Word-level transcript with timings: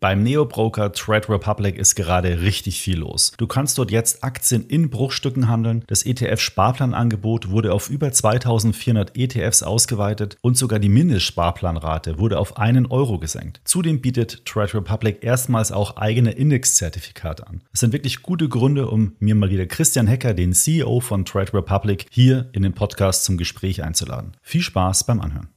Beim 0.00 0.22
Neo-Broker 0.22 0.92
Trade 0.92 1.28
Republic 1.28 1.76
ist 1.76 1.96
gerade 1.96 2.40
richtig 2.40 2.80
viel 2.80 2.98
los. 2.98 3.32
Du 3.36 3.48
kannst 3.48 3.78
dort 3.78 3.90
jetzt 3.90 4.22
Aktien 4.22 4.64
in 4.68 4.90
Bruchstücken 4.90 5.48
handeln. 5.48 5.82
Das 5.88 6.06
ETF-Sparplanangebot 6.06 7.50
wurde 7.50 7.72
auf 7.72 7.90
über 7.90 8.12
2400 8.12 9.16
ETFs 9.16 9.64
ausgeweitet 9.64 10.36
und 10.40 10.56
sogar 10.56 10.78
die 10.78 10.88
Mindestsparplanrate 10.88 12.20
wurde 12.20 12.38
auf 12.38 12.58
einen 12.58 12.86
Euro 12.86 13.18
gesenkt. 13.18 13.60
Zudem 13.64 14.00
bietet 14.00 14.44
Trade 14.44 14.74
Republic 14.74 15.24
erstmals 15.24 15.72
auch 15.72 15.96
eigene 15.96 16.30
Indexzertifikate 16.30 17.48
an. 17.48 17.64
Es 17.72 17.80
sind 17.80 17.92
wirklich 17.92 18.22
gute 18.22 18.48
Gründe, 18.48 18.86
um 18.86 19.16
mir 19.18 19.34
mal 19.34 19.50
wieder 19.50 19.66
Christian 19.66 20.06
Hecker, 20.06 20.32
den 20.32 20.52
CEO 20.52 21.00
von 21.00 21.24
Trade 21.24 21.54
Republic, 21.54 22.06
hier 22.10 22.50
in 22.52 22.62
den 22.62 22.74
Podcast 22.74 23.24
zum 23.24 23.36
Gespräch 23.36 23.82
einzuladen. 23.82 24.36
Viel 24.42 24.62
Spaß 24.62 25.04
beim 25.04 25.20
Anhören. 25.20 25.48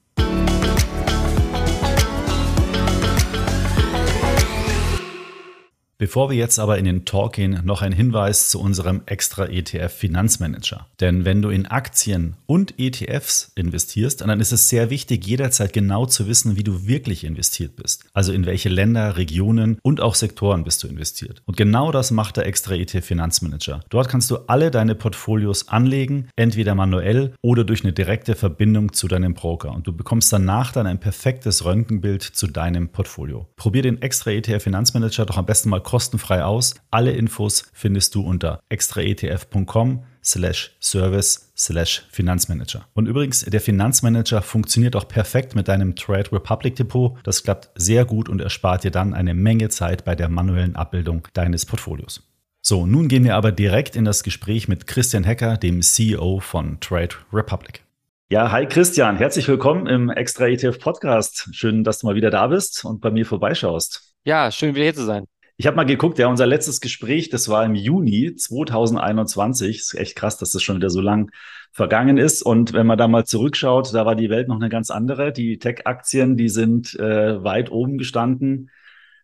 Bevor 6.01 6.31
wir 6.31 6.35
jetzt 6.35 6.57
aber 6.57 6.79
in 6.79 6.85
den 6.85 7.05
Talk 7.05 7.33
gehen, 7.33 7.61
noch 7.63 7.83
ein 7.83 7.91
Hinweis 7.91 8.49
zu 8.49 8.59
unserem 8.59 9.03
extra 9.05 9.45
ETF 9.45 9.93
Finanzmanager. 9.93 10.87
Denn 10.99 11.25
wenn 11.25 11.43
du 11.43 11.49
in 11.49 11.67
Aktien 11.67 12.37
und 12.47 12.79
ETFs 12.79 13.51
investierst, 13.53 14.21
dann 14.21 14.39
ist 14.39 14.51
es 14.51 14.67
sehr 14.67 14.89
wichtig, 14.89 15.27
jederzeit 15.27 15.73
genau 15.73 16.07
zu 16.07 16.25
wissen, 16.25 16.57
wie 16.57 16.63
du 16.63 16.87
wirklich 16.87 17.23
investiert 17.23 17.75
bist. 17.75 18.05
Also 18.13 18.33
in 18.33 18.47
welche 18.47 18.67
Länder, 18.67 19.15
Regionen 19.15 19.77
und 19.83 20.01
auch 20.01 20.15
Sektoren 20.15 20.63
bist 20.63 20.81
du 20.81 20.87
investiert. 20.87 21.43
Und 21.45 21.55
genau 21.55 21.91
das 21.91 22.09
macht 22.09 22.37
der 22.37 22.47
extra 22.47 22.73
ETF 22.73 23.05
Finanzmanager. 23.05 23.81
Dort 23.89 24.09
kannst 24.09 24.31
du 24.31 24.37
alle 24.47 24.71
deine 24.71 24.95
Portfolios 24.95 25.67
anlegen, 25.67 26.29
entweder 26.35 26.73
manuell 26.73 27.35
oder 27.43 27.63
durch 27.63 27.83
eine 27.83 27.93
direkte 27.93 28.33
Verbindung 28.33 28.93
zu 28.93 29.07
deinem 29.07 29.35
Broker. 29.35 29.71
Und 29.71 29.85
du 29.85 29.95
bekommst 29.95 30.33
danach 30.33 30.71
dann 30.71 30.87
ein 30.87 30.99
perfektes 30.99 31.63
Röntgenbild 31.63 32.23
zu 32.23 32.47
deinem 32.47 32.89
Portfolio. 32.89 33.49
Probier 33.55 33.83
den 33.83 34.01
extra 34.01 34.31
ETF 34.31 34.63
Finanzmanager 34.63 35.27
doch 35.27 35.37
am 35.37 35.45
besten 35.45 35.69
mal 35.69 35.90
kostenfrei 35.91 36.45
aus. 36.45 36.75
Alle 36.89 37.11
Infos 37.11 37.69
findest 37.73 38.15
du 38.15 38.21
unter 38.21 38.61
extraetf.com 38.69 40.05
slash 40.23 40.71
service 40.79 41.51
slash 41.57 42.05
Finanzmanager. 42.09 42.87
Und 42.93 43.07
übrigens, 43.07 43.41
der 43.41 43.59
Finanzmanager 43.59 44.41
funktioniert 44.41 44.95
auch 44.95 45.05
perfekt 45.09 45.53
mit 45.53 45.67
deinem 45.67 45.97
Trade 45.97 46.31
Republic 46.31 46.77
Depot. 46.77 47.17
Das 47.23 47.43
klappt 47.43 47.71
sehr 47.75 48.05
gut 48.05 48.29
und 48.29 48.39
erspart 48.39 48.85
dir 48.85 48.91
dann 48.91 49.13
eine 49.13 49.33
Menge 49.33 49.67
Zeit 49.67 50.05
bei 50.05 50.15
der 50.15 50.29
manuellen 50.29 50.77
Abbildung 50.77 51.27
deines 51.33 51.65
Portfolios. 51.65 52.23
So, 52.61 52.85
nun 52.85 53.09
gehen 53.09 53.25
wir 53.25 53.35
aber 53.35 53.51
direkt 53.51 53.97
in 53.97 54.05
das 54.05 54.23
Gespräch 54.23 54.69
mit 54.69 54.87
Christian 54.87 55.25
Hecker, 55.25 55.57
dem 55.57 55.81
CEO 55.81 56.39
von 56.39 56.79
Trade 56.79 57.15
Republic. 57.33 57.83
Ja, 58.29 58.49
hi 58.49 58.65
Christian, 58.65 59.17
herzlich 59.17 59.45
willkommen 59.49 59.87
im 59.87 60.09
Extra 60.09 60.47
ETF 60.47 60.79
Podcast. 60.79 61.49
Schön, 61.51 61.83
dass 61.83 61.99
du 61.99 62.07
mal 62.07 62.15
wieder 62.15 62.29
da 62.29 62.47
bist 62.47 62.85
und 62.85 63.01
bei 63.01 63.11
mir 63.11 63.25
vorbeischaust. 63.25 64.15
Ja, 64.23 64.51
schön 64.51 64.73
wieder 64.73 64.85
hier 64.85 64.95
zu 64.95 65.03
sein. 65.03 65.25
Ich 65.61 65.67
habe 65.67 65.77
mal 65.77 65.83
geguckt, 65.83 66.17
ja, 66.17 66.25
unser 66.25 66.47
letztes 66.47 66.81
Gespräch, 66.81 67.29
das 67.29 67.47
war 67.47 67.63
im 67.63 67.75
Juni 67.75 68.35
2021. 68.35 69.77
Ist 69.77 69.93
echt 69.93 70.15
krass, 70.15 70.39
dass 70.39 70.49
das 70.49 70.63
schon 70.63 70.77
wieder 70.77 70.89
so 70.89 71.01
lang 71.01 71.29
vergangen 71.71 72.17
ist. 72.17 72.41
Und 72.41 72.73
wenn 72.73 72.87
man 72.87 72.97
da 72.97 73.07
mal 73.07 73.25
zurückschaut, 73.25 73.93
da 73.93 74.03
war 74.07 74.15
die 74.15 74.31
Welt 74.31 74.47
noch 74.47 74.55
eine 74.55 74.69
ganz 74.69 74.89
andere. 74.89 75.31
Die 75.31 75.59
Tech-Aktien, 75.59 76.35
die 76.35 76.49
sind 76.49 76.99
äh, 76.99 77.43
weit 77.43 77.71
oben 77.71 77.99
gestanden. 77.99 78.71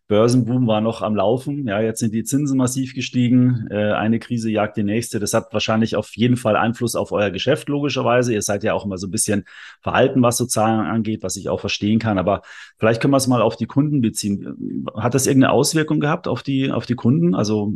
Börsenboom 0.07 0.67
war 0.67 0.79
noch 0.79 1.01
am 1.01 1.17
Laufen. 1.17 1.67
Ja, 1.67 1.81
jetzt 1.81 1.99
sind 1.99 2.13
die 2.13 2.23
Zinsen 2.23 2.57
massiv 2.57 2.93
gestiegen. 2.93 3.67
Äh, 3.69 3.91
eine 3.91 4.19
Krise 4.19 4.49
jagt 4.49 4.77
die 4.77 4.83
nächste. 4.83 5.19
Das 5.19 5.33
hat 5.33 5.51
wahrscheinlich 5.51 5.97
auf 5.97 6.15
jeden 6.15 6.37
Fall 6.37 6.55
Einfluss 6.55 6.95
auf 6.95 7.11
euer 7.11 7.29
Geschäft, 7.29 7.67
logischerweise. 7.67 8.33
Ihr 8.33 8.41
seid 8.41 8.63
ja 8.63 8.73
auch 8.73 8.85
immer 8.85 8.97
so 8.97 9.07
ein 9.07 9.11
bisschen 9.11 9.43
verhalten, 9.81 10.21
was 10.21 10.37
so 10.37 10.45
Zahlen 10.45 10.85
angeht, 10.85 11.23
was 11.23 11.35
ich 11.35 11.49
auch 11.49 11.59
verstehen 11.59 11.99
kann. 11.99 12.17
Aber 12.17 12.41
vielleicht 12.77 13.01
können 13.01 13.11
wir 13.11 13.17
es 13.17 13.27
mal 13.27 13.41
auf 13.41 13.57
die 13.57 13.65
Kunden 13.65 13.99
beziehen. 13.99 14.85
Hat 14.95 15.13
das 15.13 15.27
irgendeine 15.27 15.51
Auswirkung 15.51 15.99
gehabt 15.99 16.29
auf 16.29 16.41
die, 16.41 16.71
auf 16.71 16.85
die 16.85 16.95
Kunden? 16.95 17.35
Also 17.35 17.73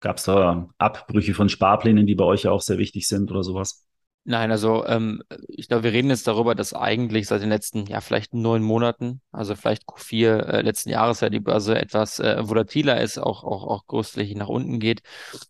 gab 0.00 0.18
es 0.18 0.24
da 0.24 0.68
Abbrüche 0.76 1.32
von 1.32 1.48
Sparplänen, 1.48 2.06
die 2.06 2.14
bei 2.14 2.24
euch 2.24 2.42
ja 2.42 2.50
auch 2.50 2.60
sehr 2.60 2.76
wichtig 2.76 3.08
sind 3.08 3.30
oder 3.30 3.42
sowas? 3.42 3.86
Nein, 4.26 4.50
also 4.50 4.86
ähm, 4.86 5.22
ich 5.48 5.68
glaube, 5.68 5.82
wir 5.82 5.92
reden 5.92 6.08
jetzt 6.08 6.26
darüber, 6.26 6.54
dass 6.54 6.72
eigentlich 6.72 7.26
seit 7.26 7.42
den 7.42 7.50
letzten, 7.50 7.84
ja, 7.86 8.00
vielleicht 8.00 8.32
neun 8.32 8.62
Monaten, 8.62 9.20
also 9.32 9.54
vielleicht 9.54 9.84
Q4 9.86 10.38
äh, 10.38 10.60
letzten 10.62 10.88
Jahres 10.88 11.20
ja 11.20 11.28
die 11.28 11.40
Börse 11.40 11.78
etwas 11.78 12.20
äh, 12.20 12.48
volatiler 12.48 13.02
ist, 13.02 13.18
auch, 13.18 13.44
auch, 13.44 13.64
auch 13.64 13.86
größtlich 13.86 14.34
nach 14.34 14.48
unten 14.48 14.80
geht. 14.80 15.02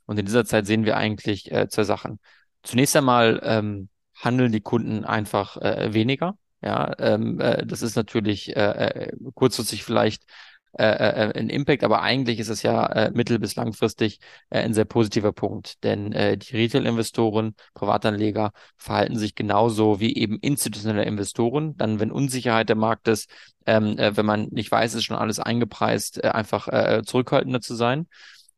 Und 0.06 0.18
in 0.18 0.26
dieser 0.26 0.44
Zeit 0.44 0.66
sehen 0.66 0.84
wir 0.84 0.96
eigentlich 0.96 1.52
äh, 1.52 1.68
zwei 1.68 1.84
Sachen. 1.84 2.18
Zunächst 2.64 2.96
einmal 2.96 3.40
ähm, 3.44 3.90
handeln 4.16 4.50
die 4.50 4.60
Kunden 4.60 5.04
einfach 5.04 5.56
äh, 5.58 5.94
weniger. 5.94 6.36
Ja, 6.60 6.92
ähm, 6.98 7.40
äh, 7.40 7.64
das 7.64 7.82
ist 7.82 7.94
natürlich 7.94 8.56
äh, 8.56 8.60
äh, 8.60 9.16
kurzfristig 9.34 9.84
vielleicht 9.84 10.24
äh, 10.78 10.84
äh, 10.84 11.38
ein 11.38 11.48
Impact, 11.48 11.84
aber 11.84 12.02
eigentlich 12.02 12.38
ist 12.38 12.48
es 12.48 12.62
ja 12.62 12.86
äh, 12.86 13.10
mittel- 13.12 13.38
bis 13.38 13.56
langfristig 13.56 14.18
äh, 14.50 14.60
ein 14.60 14.74
sehr 14.74 14.84
positiver 14.84 15.32
Punkt, 15.32 15.82
denn 15.84 16.12
äh, 16.12 16.36
die 16.36 16.56
Retail-Investoren, 16.56 17.54
Privatanleger 17.74 18.52
verhalten 18.76 19.16
sich 19.16 19.34
genauso 19.34 20.00
wie 20.00 20.16
eben 20.16 20.38
institutionelle 20.40 21.04
Investoren. 21.04 21.76
Dann, 21.76 22.00
wenn 22.00 22.10
Unsicherheit 22.10 22.68
der 22.68 22.76
Markt 22.76 23.08
ist, 23.08 23.30
ähm, 23.66 23.98
äh, 23.98 24.16
wenn 24.16 24.26
man 24.26 24.48
nicht 24.50 24.70
weiß, 24.70 24.94
ist 24.94 25.04
schon 25.04 25.16
alles 25.16 25.38
eingepreist, 25.40 26.22
äh, 26.22 26.28
einfach 26.28 26.68
äh, 26.68 27.02
zurückhaltender 27.04 27.60
zu 27.60 27.74
sein. 27.74 28.06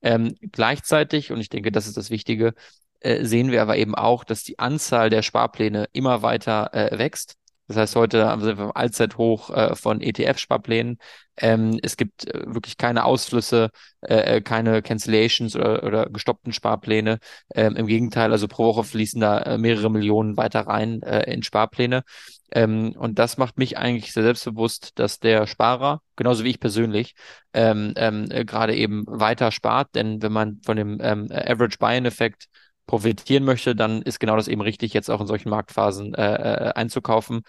Ähm, 0.02 0.34
gleichzeitig, 0.52 1.32
und 1.32 1.40
ich 1.40 1.48
denke, 1.48 1.72
das 1.72 1.86
ist 1.86 1.96
das 1.96 2.10
Wichtige, 2.10 2.54
äh, 3.00 3.24
sehen 3.24 3.50
wir 3.50 3.62
aber 3.62 3.76
eben 3.76 3.94
auch, 3.94 4.24
dass 4.24 4.42
die 4.42 4.58
Anzahl 4.58 5.10
der 5.10 5.22
Sparpläne 5.22 5.86
immer 5.92 6.22
weiter 6.22 6.72
äh, 6.74 6.98
wächst. 6.98 7.36
Das 7.68 7.76
heißt, 7.76 7.96
heute 7.96 8.26
haben 8.26 8.42
wir 8.44 8.58
ein 8.58 8.70
Allzeithoch 8.70 9.50
äh, 9.50 9.74
von 9.74 10.00
ETF-Sparplänen. 10.00 10.98
Ähm, 11.36 11.78
es 11.82 11.96
gibt 11.96 12.26
äh, 12.32 12.42
wirklich 12.46 12.76
keine 12.76 13.04
Ausflüsse, 13.04 13.70
äh, 14.02 14.36
äh, 14.36 14.40
keine 14.40 14.82
Cancellations 14.82 15.56
oder, 15.56 15.82
oder 15.82 16.06
gestoppten 16.08 16.52
Sparpläne. 16.52 17.18
Ähm, 17.54 17.76
Im 17.76 17.86
Gegenteil, 17.86 18.32
also 18.32 18.46
pro 18.48 18.66
Woche 18.66 18.84
fließen 18.84 19.20
da 19.20 19.38
äh, 19.40 19.58
mehrere 19.58 19.90
Millionen 19.90 20.36
weiter 20.36 20.60
rein 20.60 21.02
äh, 21.02 21.30
in 21.32 21.42
Sparpläne. 21.42 22.04
Ähm, 22.52 22.94
und 22.96 23.18
das 23.18 23.36
macht 23.36 23.58
mich 23.58 23.76
eigentlich 23.76 24.12
sehr 24.12 24.22
selbstbewusst, 24.22 24.98
dass 24.98 25.18
der 25.18 25.46
Sparer, 25.46 26.00
genauso 26.14 26.44
wie 26.44 26.50
ich 26.50 26.60
persönlich, 26.60 27.14
ähm, 27.52 27.92
ähm, 27.96 28.28
gerade 28.28 28.76
eben 28.76 29.04
weiter 29.08 29.50
spart. 29.50 29.94
Denn 29.94 30.22
wenn 30.22 30.32
man 30.32 30.60
von 30.64 30.76
dem 30.76 30.98
ähm, 31.02 31.26
Average 31.30 31.78
Buy-in-Effekt 31.78 32.46
profitieren 32.86 33.44
möchte, 33.44 33.74
dann 33.74 34.02
ist 34.02 34.20
genau 34.20 34.36
das 34.36 34.48
eben 34.48 34.60
richtig, 34.60 34.94
jetzt 34.94 35.10
auch 35.10 35.20
in 35.20 35.26
solchen 35.26 35.50
Marktphasen 35.50 36.14
äh, 36.14 36.34
äh, 36.34 36.72
einzukaufen. 36.74 37.42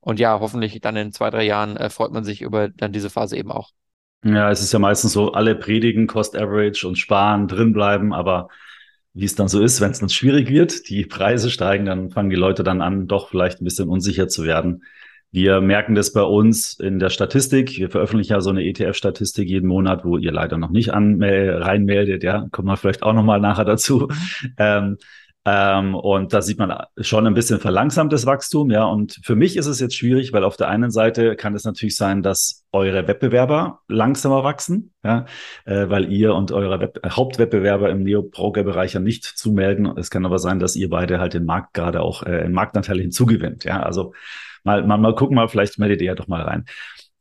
Und 0.00 0.20
ja, 0.20 0.38
hoffentlich 0.38 0.80
dann 0.80 0.96
in 0.96 1.12
zwei, 1.12 1.30
drei 1.30 1.44
Jahren 1.44 1.76
äh, 1.76 1.90
freut 1.90 2.12
man 2.12 2.24
sich 2.24 2.42
über 2.42 2.68
dann 2.68 2.92
diese 2.92 3.10
Phase 3.10 3.36
eben 3.36 3.50
auch. 3.50 3.70
Ja, 4.24 4.50
es 4.50 4.62
ist 4.62 4.72
ja 4.72 4.78
meistens 4.78 5.12
so, 5.12 5.32
alle 5.32 5.54
predigen 5.54 6.06
Cost 6.06 6.36
Average 6.36 6.88
und 6.88 6.96
sparen, 6.96 7.46
drinbleiben, 7.46 8.14
aber 8.14 8.48
wie 9.12 9.26
es 9.26 9.34
dann 9.34 9.48
so 9.48 9.62
ist, 9.62 9.80
wenn 9.80 9.90
es 9.90 10.00
dann 10.00 10.08
schwierig 10.08 10.48
wird, 10.48 10.88
die 10.88 11.04
Preise 11.04 11.50
steigen, 11.50 11.84
dann 11.84 12.10
fangen 12.10 12.30
die 12.30 12.36
Leute 12.36 12.64
dann 12.64 12.80
an, 12.80 13.06
doch 13.06 13.28
vielleicht 13.28 13.60
ein 13.60 13.64
bisschen 13.64 13.88
unsicher 13.88 14.28
zu 14.28 14.44
werden. 14.44 14.84
Wir 15.34 15.60
merken 15.60 15.96
das 15.96 16.12
bei 16.12 16.22
uns 16.22 16.78
in 16.78 17.00
der 17.00 17.10
Statistik. 17.10 17.76
Wir 17.76 17.90
veröffentlichen 17.90 18.34
ja 18.34 18.40
so 18.40 18.50
eine 18.50 18.62
ETF-Statistik 18.62 19.48
jeden 19.48 19.66
Monat, 19.66 20.04
wo 20.04 20.16
ihr 20.16 20.30
leider 20.30 20.58
noch 20.58 20.70
nicht 20.70 20.94
an, 20.94 21.20
reinmeldet. 21.20 22.22
Ja, 22.22 22.46
kommen 22.52 22.68
wir 22.68 22.76
vielleicht 22.76 23.02
auch 23.02 23.14
nochmal 23.14 23.40
nachher 23.40 23.64
dazu. 23.64 24.06
Ähm, 24.58 24.96
ähm, 25.46 25.94
und 25.94 26.32
da 26.32 26.40
sieht 26.40 26.58
man 26.58 26.74
schon 27.00 27.26
ein 27.26 27.34
bisschen 27.34 27.60
verlangsamtes 27.60 28.24
Wachstum, 28.24 28.70
ja. 28.70 28.84
Und 28.84 29.20
für 29.22 29.36
mich 29.36 29.58
ist 29.58 29.66
es 29.66 29.78
jetzt 29.78 29.94
schwierig, 29.94 30.32
weil 30.32 30.42
auf 30.42 30.56
der 30.56 30.68
einen 30.68 30.90
Seite 30.90 31.36
kann 31.36 31.54
es 31.54 31.64
natürlich 31.64 31.96
sein, 31.96 32.22
dass 32.22 32.64
eure 32.72 33.06
Wettbewerber 33.06 33.80
langsamer 33.86 34.42
wachsen, 34.42 34.94
ja, 35.04 35.26
äh, 35.66 35.90
weil 35.90 36.10
ihr 36.10 36.34
und 36.34 36.50
eure 36.50 36.80
Web 36.80 37.00
Hauptwettbewerber 37.06 37.90
im 37.90 38.02
Neo-Broker-Bereich 38.02 38.94
ja 38.94 39.00
nicht 39.00 39.24
zumelden. 39.24 39.86
Es 39.98 40.10
kann 40.10 40.24
aber 40.24 40.38
sein, 40.38 40.60
dass 40.60 40.76
ihr 40.76 40.88
beide 40.88 41.20
halt 41.20 41.34
den 41.34 41.44
Markt 41.44 41.74
gerade 41.74 42.00
auch 42.00 42.22
äh, 42.22 42.48
Marktanteile 42.48 43.02
hinzugewinnt, 43.02 43.64
ja. 43.64 43.82
Also 43.82 44.14
mal, 44.64 44.86
mal, 44.86 44.96
mal 44.96 45.14
gucken, 45.14 45.36
mal 45.36 45.48
vielleicht 45.48 45.78
meldet 45.78 46.00
ihr 46.00 46.06
ja 46.06 46.14
doch 46.14 46.28
mal 46.28 46.40
rein. 46.40 46.64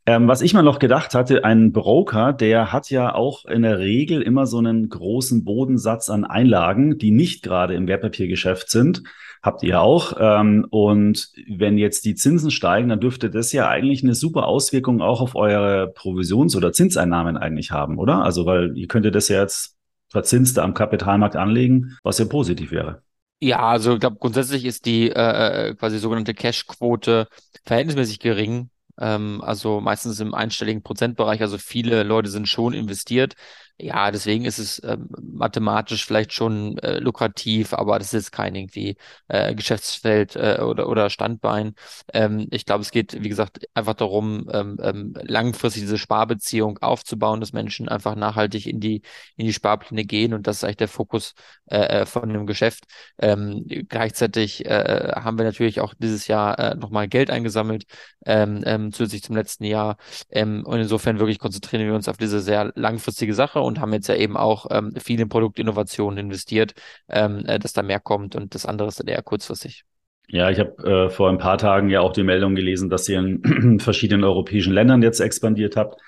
Ähm, 0.05 0.27
was 0.27 0.41
ich 0.41 0.53
mal 0.53 0.63
noch 0.63 0.79
gedacht 0.79 1.15
hatte, 1.15 1.45
ein 1.45 1.71
Broker, 1.71 2.33
der 2.33 2.73
hat 2.73 2.89
ja 2.89 3.15
auch 3.15 3.45
in 3.45 3.61
der 3.61 3.79
Regel 3.79 4.21
immer 4.21 4.45
so 4.45 4.57
einen 4.57 4.89
großen 4.89 5.45
Bodensatz 5.45 6.09
an 6.09 6.25
Einlagen, 6.25 6.97
die 6.97 7.11
nicht 7.11 7.41
gerade 7.41 7.73
im 7.75 7.87
Wertpapiergeschäft 7.87 8.69
sind. 8.69 9.03
Habt 9.41 9.63
ihr 9.63 9.81
auch. 9.81 10.13
Ähm, 10.19 10.65
und 10.69 11.31
wenn 11.47 11.77
jetzt 11.77 12.03
die 12.03 12.15
Zinsen 12.15 12.51
steigen, 12.51 12.89
dann 12.89 12.99
dürfte 12.99 13.29
das 13.29 13.53
ja 13.53 13.69
eigentlich 13.69 14.03
eine 14.03 14.15
super 14.15 14.45
Auswirkung 14.45 15.01
auch 15.01 15.21
auf 15.21 15.35
eure 15.35 15.87
Provisions- 15.93 16.55
oder 16.55 16.73
Zinseinnahmen 16.73 17.37
eigentlich 17.37 17.71
haben, 17.71 17.97
oder? 17.97 18.23
Also, 18.23 18.45
weil 18.45 18.77
ihr 18.77 18.87
könntet 18.87 19.15
das 19.15 19.29
ja 19.29 19.41
jetzt 19.41 19.77
verzinst 20.09 20.59
am 20.59 20.73
Kapitalmarkt 20.73 21.35
anlegen, 21.35 21.97
was 22.03 22.19
ja 22.19 22.25
positiv 22.25 22.71
wäre. 22.71 23.03
Ja, 23.41 23.59
also 23.59 23.95
ich 23.95 23.99
glaube, 23.99 24.17
grundsätzlich 24.19 24.63
ist 24.63 24.85
die 24.85 25.09
äh, 25.09 25.69
äh, 25.69 25.75
quasi 25.75 25.97
sogenannte 25.97 26.33
Cash-Quote 26.33 27.27
verhältnismäßig 27.65 28.19
gering. 28.19 28.69
Ähm, 28.99 29.41
also 29.43 29.81
meistens 29.81 30.19
im 30.19 30.33
einstelligen 30.33 30.83
Prozentbereich. 30.83 31.41
Also 31.41 31.57
viele 31.57 32.03
Leute 32.03 32.29
sind 32.29 32.47
schon 32.47 32.73
investiert. 32.73 33.35
Ja, 33.79 34.11
deswegen 34.11 34.45
ist 34.45 34.59
es 34.59 34.81
ähm, 34.83 35.09
mathematisch 35.19 36.05
vielleicht 36.05 36.31
schon 36.31 36.77
äh, 36.77 36.99
lukrativ, 36.99 37.73
aber 37.73 37.97
das 37.97 38.13
ist 38.13 38.31
kein 38.31 38.53
irgendwie 38.53 38.97
äh, 39.27 39.55
Geschäftsfeld 39.55 40.35
äh, 40.35 40.59
oder, 40.61 40.87
oder 40.87 41.09
Standbein. 41.09 41.73
Ähm, 42.13 42.47
ich 42.51 42.65
glaube, 42.65 42.83
es 42.83 42.91
geht, 42.91 43.23
wie 43.23 43.29
gesagt, 43.29 43.67
einfach 43.73 43.95
darum, 43.95 44.47
ähm, 44.53 44.77
ähm, 44.81 45.13
langfristig 45.23 45.81
diese 45.83 45.97
Sparbeziehung 45.97 46.77
aufzubauen, 46.79 47.39
dass 47.39 47.51
Menschen 47.51 47.89
einfach 47.89 48.15
nachhaltig 48.15 48.67
in 48.67 48.79
die, 48.79 49.01
in 49.37 49.47
die 49.47 49.53
Sparpläne 49.53 50.05
gehen 50.05 50.33
und 50.35 50.45
das 50.45 50.57
ist 50.57 50.63
eigentlich 50.63 50.77
der 50.77 50.87
Fokus 50.87 51.33
äh, 51.65 52.01
äh 52.01 52.05
von 52.05 52.29
dem 52.29 52.45
Geschäft. 52.45 52.85
Ähm, 53.17 53.65
gleichzeitig 53.89 54.65
äh, 54.65 55.13
haben 55.15 55.37
wir 55.37 55.45
natürlich 55.45 55.81
auch 55.81 55.95
dieses 55.97 56.27
Jahr 56.27 56.59
äh, 56.59 56.75
nochmal 56.75 57.07
Geld 57.07 57.31
eingesammelt, 57.31 57.85
ähm, 58.25 58.91
zusätzlich 58.91 59.23
zum 59.23 59.35
letzten 59.35 59.65
Jahr. 59.65 59.97
Und 60.31 60.65
insofern 60.67 61.19
wirklich 61.19 61.39
konzentrieren 61.39 61.85
wir 61.85 61.95
uns 61.95 62.07
auf 62.07 62.17
diese 62.17 62.39
sehr 62.41 62.71
langfristige 62.75 63.33
Sache 63.33 63.62
und 63.63 63.79
haben 63.79 63.93
jetzt 63.93 64.07
ja 64.07 64.15
eben 64.15 64.37
auch 64.37 64.67
ähm, 64.71 64.93
viel 64.95 65.19
in 65.19 65.29
Produktinnovationen 65.29 66.17
investiert, 66.17 66.73
ähm, 67.09 67.43
äh, 67.45 67.59
dass 67.59 67.73
da 67.73 67.83
mehr 67.83 67.99
kommt 67.99 68.35
und 68.35 68.55
das 68.55 68.65
andere 68.65 68.87
ist 68.87 68.99
dann 68.99 69.07
eher 69.07 69.21
kurzfristig. 69.21 69.83
Ja, 70.27 70.49
ich 70.49 70.59
habe 70.59 70.83
äh, 70.83 71.09
vor 71.09 71.29
ein 71.29 71.37
paar 71.37 71.57
Tagen 71.57 71.89
ja 71.89 72.01
auch 72.01 72.13
die 72.13 72.23
Meldung 72.23 72.55
gelesen, 72.55 72.89
dass 72.89 73.07
ihr 73.09 73.19
in 73.19 73.79
verschiedenen 73.79 74.23
europäischen 74.23 74.73
Ländern 74.73 75.01
jetzt 75.01 75.19
expandiert 75.19 75.75
habt. 75.75 75.99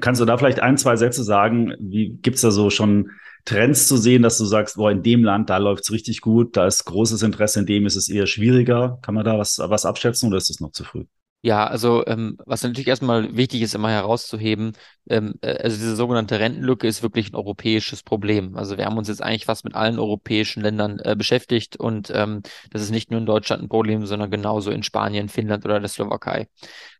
Kannst 0.00 0.20
du 0.20 0.24
da 0.24 0.36
vielleicht 0.36 0.60
ein, 0.60 0.76
zwei 0.76 0.96
Sätze 0.96 1.24
sagen? 1.24 1.74
Wie 1.78 2.10
gibt's 2.10 2.42
da 2.42 2.50
so 2.50 2.70
schon 2.70 3.10
Trends 3.46 3.88
zu 3.88 3.96
sehen, 3.96 4.22
dass 4.22 4.36
du 4.36 4.44
sagst, 4.44 4.76
boah, 4.76 4.90
in 4.90 5.02
dem 5.02 5.24
Land, 5.24 5.48
da 5.48 5.56
läuft's 5.56 5.90
richtig 5.90 6.20
gut, 6.20 6.56
da 6.56 6.66
ist 6.66 6.84
großes 6.84 7.22
Interesse, 7.22 7.60
in 7.60 7.66
dem 7.66 7.86
ist 7.86 7.96
es 7.96 8.08
eher 8.08 8.26
schwieriger. 8.26 8.98
Kann 9.02 9.14
man 9.14 9.24
da 9.24 9.38
was, 9.38 9.58
was 9.58 9.86
abschätzen 9.86 10.28
oder 10.28 10.36
ist 10.36 10.50
es 10.50 10.60
noch 10.60 10.72
zu 10.72 10.84
früh? 10.84 11.04
Ja, 11.42 11.66
also 11.66 12.04
ähm, 12.06 12.36
was 12.44 12.62
natürlich 12.62 12.88
erstmal 12.88 13.34
wichtig 13.34 13.62
ist, 13.62 13.74
immer 13.74 13.88
herauszuheben, 13.90 14.72
ähm, 15.08 15.34
äh, 15.40 15.56
also 15.62 15.78
diese 15.78 15.96
sogenannte 15.96 16.38
Rentenlücke 16.38 16.86
ist 16.86 17.02
wirklich 17.02 17.30
ein 17.32 17.34
europäisches 17.36 18.02
Problem. 18.02 18.56
Also 18.58 18.76
wir 18.76 18.84
haben 18.84 18.98
uns 18.98 19.08
jetzt 19.08 19.22
eigentlich 19.22 19.46
fast 19.46 19.64
mit 19.64 19.74
allen 19.74 19.98
europäischen 19.98 20.62
Ländern 20.62 20.98
äh, 20.98 21.16
beschäftigt 21.16 21.78
und 21.78 22.10
ähm, 22.14 22.42
das 22.70 22.82
ist 22.82 22.90
nicht 22.90 23.10
nur 23.10 23.20
in 23.20 23.26
Deutschland 23.26 23.62
ein 23.62 23.70
Problem, 23.70 24.04
sondern 24.04 24.30
genauso 24.30 24.70
in 24.70 24.82
Spanien, 24.82 25.30
Finnland 25.30 25.64
oder 25.64 25.80
der 25.80 25.88
Slowakei. 25.88 26.46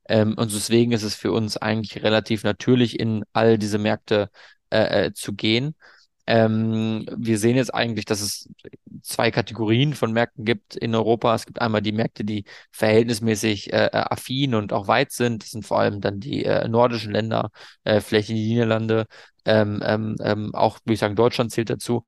Ähm, 0.08 0.34
und 0.38 0.52
deswegen 0.54 0.92
ist 0.92 1.02
es 1.02 1.14
für 1.14 1.32
uns 1.32 1.56
eigentlich 1.58 2.02
relativ 2.02 2.42
natürlich, 2.42 2.98
in 2.98 3.24
all 3.34 3.58
diese 3.58 3.78
Märkte 3.78 4.30
äh, 4.70 5.06
äh, 5.06 5.12
zu 5.12 5.34
gehen. 5.34 5.74
Ähm, 6.30 7.06
wir 7.16 7.38
sehen 7.38 7.56
jetzt 7.56 7.74
eigentlich, 7.74 8.04
dass 8.04 8.20
es 8.20 8.48
zwei 9.02 9.32
Kategorien 9.32 9.94
von 9.94 10.12
Märkten 10.12 10.44
gibt 10.44 10.76
in 10.76 10.94
Europa. 10.94 11.34
Es 11.34 11.44
gibt 11.44 11.60
einmal 11.60 11.82
die 11.82 11.90
Märkte, 11.90 12.24
die 12.24 12.44
verhältnismäßig 12.70 13.72
äh, 13.72 13.88
affin 13.92 14.54
und 14.54 14.72
auch 14.72 14.86
weit 14.86 15.10
sind. 15.10 15.42
Das 15.42 15.50
sind 15.50 15.66
vor 15.66 15.80
allem 15.80 16.00
dann 16.00 16.20
die 16.20 16.44
äh, 16.44 16.68
nordischen 16.68 17.10
Länder, 17.12 17.50
äh, 17.82 18.00
vielleicht 18.00 18.28
die 18.28 18.34
Niederlande, 18.34 19.06
ähm, 19.44 19.82
ähm, 19.84 20.16
ähm, 20.22 20.54
auch 20.54 20.78
würde 20.84 20.92
ich 20.94 21.00
sagen, 21.00 21.16
Deutschland 21.16 21.50
zählt 21.50 21.70
dazu. 21.70 22.04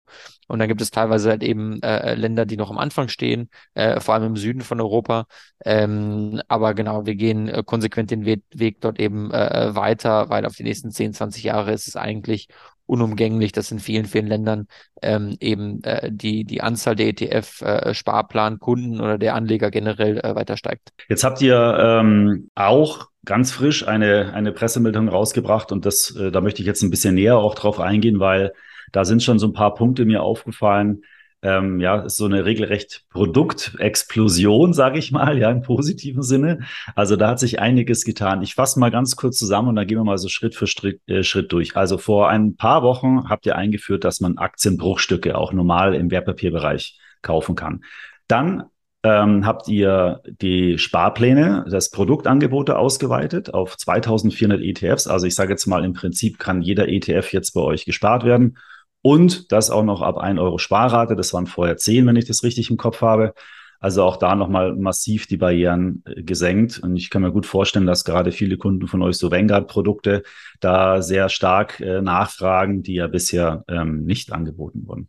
Und 0.49 0.59
dann 0.59 0.69
gibt 0.69 0.83
es 0.83 0.91
teilweise 0.91 1.31
halt 1.31 1.43
eben 1.43 1.83
äh, 1.83 2.15
Länder, 2.15 2.45
die 2.47 2.57
noch 2.57 2.71
am 2.71 2.79
Anfang 2.79 3.09
stehen, 3.09 3.49
äh, 3.75 4.01
vor 4.01 4.15
allem 4.15 4.25
im 4.25 4.37
Süden 4.37 4.61
von 4.61 4.81
Europa. 4.81 5.25
Ähm, 5.65 6.43
aber 6.49 6.75
genau, 6.75 7.07
wir 7.07 7.15
gehen 7.15 7.49
äh, 7.49 7.63
konsequent 7.65 8.11
den 8.11 8.27
We 8.27 8.43
Weg 8.53 8.81
dort 8.81 9.01
eben 9.01 9.31
äh, 9.33 9.75
weiter, 9.75 10.29
weil 10.29 10.45
auf 10.47 10.57
die 10.57 10.65
nächsten 10.65 10.91
10, 10.91 11.15
20 11.15 11.43
Jahre 11.45 11.73
ist 11.73 11.89
es 11.89 11.97
eigentlich 11.97 12.49
unumgänglich, 12.87 13.53
dass 13.53 13.71
in 13.71 13.79
vielen, 13.79 14.07
vielen 14.07 14.27
Ländern 14.27 14.67
ähm, 15.01 15.37
eben 15.41 15.83
äh, 15.85 16.11
die, 16.13 16.45
die 16.45 16.63
Anzahl 16.63 16.97
der 16.97 17.09
ETF-Sparplankunden 17.09 18.99
äh, 18.99 19.03
oder 19.03 19.19
der 19.19 19.35
Anleger 19.35 19.71
generell 19.71 20.19
äh, 20.19 20.35
weiter 20.35 20.57
steigt. 20.57 20.91
Jetzt 21.09 21.25
habt 21.25 21.41
ihr 21.41 21.77
ähm, 21.79 22.51
auch 22.55 23.09
ganz 23.25 23.53
frisch 23.53 23.87
eine, 23.87 24.33
eine 24.35 24.53
Pressemeldung 24.53 25.09
rausgebracht 25.09 25.73
und 25.73 25.87
das, 25.87 26.15
äh, 26.17 26.31
da 26.31 26.41
möchte 26.41 26.61
ich 26.63 26.67
jetzt 26.67 26.83
ein 26.83 26.91
bisschen 26.91 27.15
näher 27.15 27.37
auch 27.37 27.55
drauf 27.55 27.81
eingehen, 27.81 28.21
weil 28.21 28.53
da 28.91 29.05
sind 29.05 29.23
schon 29.23 29.39
so 29.39 29.47
ein 29.47 29.53
paar 29.53 29.75
Punkte 29.75 30.05
mir 30.05 30.23
aufgefallen, 30.23 31.03
ähm, 31.43 31.81
ja, 31.81 32.01
ist 32.03 32.17
so 32.17 32.25
eine 32.25 32.45
regelrecht 32.45 33.05
Produktexplosion, 33.11 34.73
sage 34.73 34.99
ich 34.99 35.11
mal, 35.11 35.37
ja, 35.41 35.51
im 35.51 35.63
positiven 35.63 36.23
Sinne. 36.23 36.61
Also 36.95 37.17
da 37.17 37.31
hat 37.31 37.41
sich 37.41 37.61
einiges 37.61 38.05
getan. 38.05 38.43
Ich 38.43 38.55
fasse 38.55 38.79
mal 38.79 38.91
ganz 38.91 39.17
kurz 39.17 39.39
zusammen 39.39 39.69
und 39.69 39.77
dann 39.77 39.87
gehen 39.87 39.99
wir 39.99 40.05
mal 40.05 40.19
so 40.19 40.29
Schritt 40.29 40.55
für 40.55 40.67
Schritt, 40.67 41.01
äh, 41.09 41.25
Schritt 41.25 41.53
durch. 41.53 41.77
Also 41.77 41.99
vor 41.99 42.29
ein 42.29 42.57
paar 42.57 42.83
Wochen 42.83 43.29
habt 43.29 43.45
ihr 43.47 43.57
eingeführt, 43.57 44.05
dass 44.05 44.21
man 44.21 44.39
Aktienbruchstücke 44.39 45.37
auch 45.37 45.53
normal 45.53 45.95
im 45.95 46.11
Wertpapierbereich 46.11 46.99
kaufen 47.23 47.57
kann. 47.57 47.85
Dann 48.29 48.65
ähm, 49.05 49.45
habt 49.45 49.67
ihr 49.67 50.23
die 50.41 50.79
Sparpläne, 50.79 51.67
das 51.69 51.91
Produktangebote 51.91 52.79
ausgeweitet 52.79 53.53
auf 53.53 53.77
2400 53.77 54.61
ETFs. 54.61 55.09
Also 55.09 55.27
ich 55.27 55.35
sage 55.35 55.51
jetzt 55.51 55.67
mal, 55.67 55.85
im 55.85 55.93
Prinzip 55.93 56.39
kann 56.39 56.63
jeder 56.63 56.87
ETF 56.89 57.33
jetzt 57.33 57.51
bei 57.51 57.63
euch 57.63 57.85
gespart 57.85 58.25
werden 58.25 58.57
und 59.03 59.53
das 59.53 59.71
auch 59.71 59.85
noch 59.85 60.01
ab 60.01 60.19
1 60.19 60.39
Euro 60.39 60.59
Sparrate. 60.59 61.17
Das 61.17 61.35
waren 61.35 61.47
vorher 61.47 61.77
10, 61.77 62.07
wenn 62.07 62.17
ich 62.17 62.25
das 62.25 62.43
richtig 62.43 62.71
im 62.71 62.77
Kopf 62.77 63.01
habe. 63.01 63.35
Also 63.81 64.05
auch 64.05 64.17
da 64.17 64.37
nochmal 64.37 64.77
massiv 64.77 65.27
die 65.27 65.37
Barrieren 65.37 66.05
äh, 66.07 66.23
gesenkt. 66.23 66.79
Und 66.79 66.97
ich 66.97 67.11
kann 67.11 67.23
mir 67.23 67.33
gut 67.33 67.47
vorstellen, 67.47 67.87
dass 67.87 68.05
gerade 68.05 68.31
viele 68.31 68.57
Kunden 68.57 68.87
von 68.87 69.03
euch 69.03 69.17
so 69.17 69.33
Vanguard-Produkte 69.33 70.23
da 70.61 71.03
sehr 71.03 71.29
stark 71.29 71.81
äh, 71.81 72.01
nachfragen, 72.01 72.85
die 72.85 72.95
ja 72.95 73.09
bisher 73.09 73.65
ähm, 73.67 74.05
nicht 74.05 74.33
angeboten 74.33 74.87
wurden. 74.87 75.09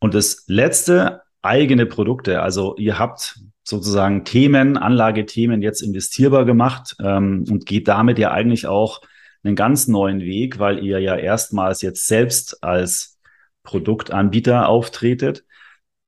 Und 0.00 0.14
das 0.14 0.44
letzte, 0.48 1.22
eigene 1.42 1.86
Produkte. 1.86 2.40
Also 2.40 2.76
ihr 2.76 2.98
habt 2.98 3.40
sozusagen 3.64 4.24
Themen, 4.24 4.76
Anlagethemen 4.76 5.62
jetzt 5.62 5.82
investierbar 5.82 6.44
gemacht 6.44 6.96
ähm, 7.00 7.44
und 7.50 7.66
geht 7.66 7.88
damit 7.88 8.18
ja 8.18 8.30
eigentlich 8.30 8.66
auch 8.66 9.00
einen 9.44 9.56
ganz 9.56 9.88
neuen 9.88 10.20
Weg, 10.20 10.58
weil 10.58 10.84
ihr 10.84 11.00
ja 11.00 11.16
erstmals 11.16 11.82
jetzt 11.82 12.06
selbst 12.06 12.62
als 12.62 13.11
Produktanbieter 13.62 14.68
auftretet. 14.68 15.44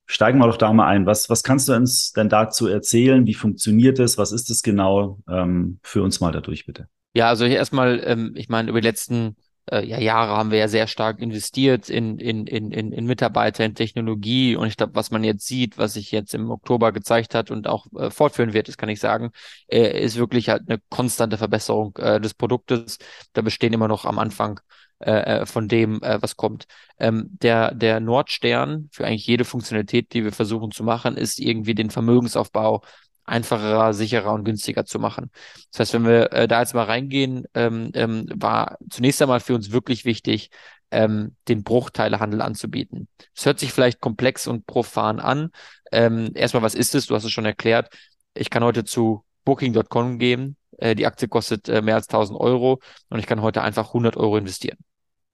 Steigen 0.07 0.39
wir 0.39 0.47
doch 0.47 0.59
da 0.59 0.73
mal 0.73 0.87
ein. 0.87 1.07
Was, 1.07 1.31
was 1.31 1.43
kannst 1.43 1.69
du 1.69 1.75
uns 1.75 2.13
denn 2.13 2.29
dazu 2.29 2.67
erzählen? 2.67 3.27
Wie 3.27 3.35
funktioniert 3.35 3.99
es? 3.99 4.19
Was 4.19 4.33
ist 4.33 4.51
es 4.51 4.63
genau? 4.63 5.21
Ähm, 5.29 5.79
für 5.83 6.03
uns 6.03 6.21
mal 6.21 6.33
dadurch, 6.33 6.67
bitte. 6.67 6.89
Ja, 7.15 7.29
also 7.29 7.45
erstmal, 7.45 8.03
ähm, 8.05 8.33
ich 8.37 8.49
meine, 8.49 8.69
über 8.69 8.81
die 8.81 8.87
letzten 8.87 9.37
äh, 9.71 9.87
ja, 9.87 9.99
Jahre 9.99 10.37
haben 10.37 10.51
wir 10.51 10.59
ja 10.59 10.69
sehr 10.69 10.87
stark 10.87 11.21
investiert 11.21 11.89
in, 11.89 12.19
in, 12.19 12.47
in, 12.47 12.71
in, 12.71 12.93
in 12.93 13.07
Mitarbeiter, 13.07 13.65
in 13.65 13.75
Technologie. 13.75 14.57
Und 14.57 14.67
ich 14.69 14.77
glaube, 14.77 14.95
was 14.95 15.11
man 15.11 15.25
jetzt 15.25 15.47
sieht, 15.47 15.79
was 15.79 15.95
sich 15.95 16.11
jetzt 16.13 16.35
im 16.35 16.51
Oktober 16.51 16.93
gezeigt 16.93 17.35
hat 17.35 17.51
und 17.51 17.67
auch 17.67 17.87
äh, 17.99 18.11
fortführen 18.11 18.53
wird, 18.53 18.69
das 18.69 18.77
kann 18.77 18.89
ich 18.89 19.01
sagen, 19.01 19.31
äh, 19.69 20.03
ist 20.03 20.17
wirklich 20.17 20.49
halt 20.49 20.63
eine 20.69 20.81
konstante 20.91 21.39
Verbesserung 21.39 21.97
äh, 21.99 22.21
des 22.21 22.35
Produktes. 22.35 22.99
Da 23.33 23.43
bestehen 23.43 23.73
immer 23.73 23.89
noch 23.89 24.05
am 24.05 24.19
Anfang 24.19 24.61
äh, 25.01 25.41
äh, 25.43 25.47
von 25.47 25.69
dem, 25.69 26.03
äh, 26.03 26.23
was 26.23 26.37
kommt. 26.37 26.67
Ähm, 26.99 27.29
der, 27.43 27.75
der 27.75 28.01
Nordstern 28.01 28.89
für 28.93 29.05
eigentlich 29.05 29.27
jede 29.27 29.45
Funktionalität, 29.45 30.13
die 30.13 30.25
wir 30.25 30.33
versuchen 30.33 30.71
zu 30.71 30.85
machen, 30.85 31.17
ist 31.17 31.41
irgendwie 31.41 31.75
den 31.75 31.91
Vermögensaufbau 31.91 32.83
einfacher, 33.25 33.93
sicherer 33.95 34.33
und 34.33 34.45
günstiger 34.45 34.85
zu 34.85 34.99
machen. 34.99 35.31
Das 35.73 35.81
heißt, 35.81 35.95
wenn 35.95 36.07
wir 36.07 36.33
äh, 36.33 36.49
da 36.49 36.61
jetzt 36.61 36.75
mal 36.75 36.85
reingehen, 36.85 37.45
ähm, 37.55 37.91
ähm, 37.95 38.27
war 38.35 38.79
zunächst 38.91 39.21
einmal 39.23 39.41
für 39.41 39.55
uns 39.55 39.73
wirklich 39.73 40.05
wichtig, 40.05 40.51
ähm, 40.91 41.35
den 41.49 41.65
Bruchteilehandel 41.65 42.41
anzubieten. 42.43 43.09
Das 43.35 43.47
hört 43.47 43.59
sich 43.59 43.73
vielleicht 43.73 44.01
komplex 44.01 44.47
und 44.47 44.67
profan 44.67 45.21
an. 45.21 45.51
Ähm, 45.93 46.31
erstmal, 46.35 46.63
was 46.63 46.75
ist 46.75 46.95
es? 46.95 47.07
Du 47.07 47.15
hast 47.15 47.25
es 47.25 47.33
schon 47.33 47.45
erklärt. 47.45 47.93
Ich 48.35 48.51
kann 48.51 48.65
heute 48.65 48.85
zu 48.85 49.25
Booking.com 49.45 50.19
gehen. 50.19 50.57
Äh, 50.79 50.95
die 50.95 51.07
Aktie 51.07 51.29
kostet 51.29 51.69
äh, 51.69 51.83
mehr 51.83 51.97
als 51.97 52.09
1000 52.09 52.39
Euro 52.39 52.81
und 53.09 53.19
ich 53.19 53.27
kann 53.27 53.43
heute 53.43 53.63
einfach 53.63 53.89
100 53.89 54.17
Euro 54.17 54.37
investieren. 54.37 54.79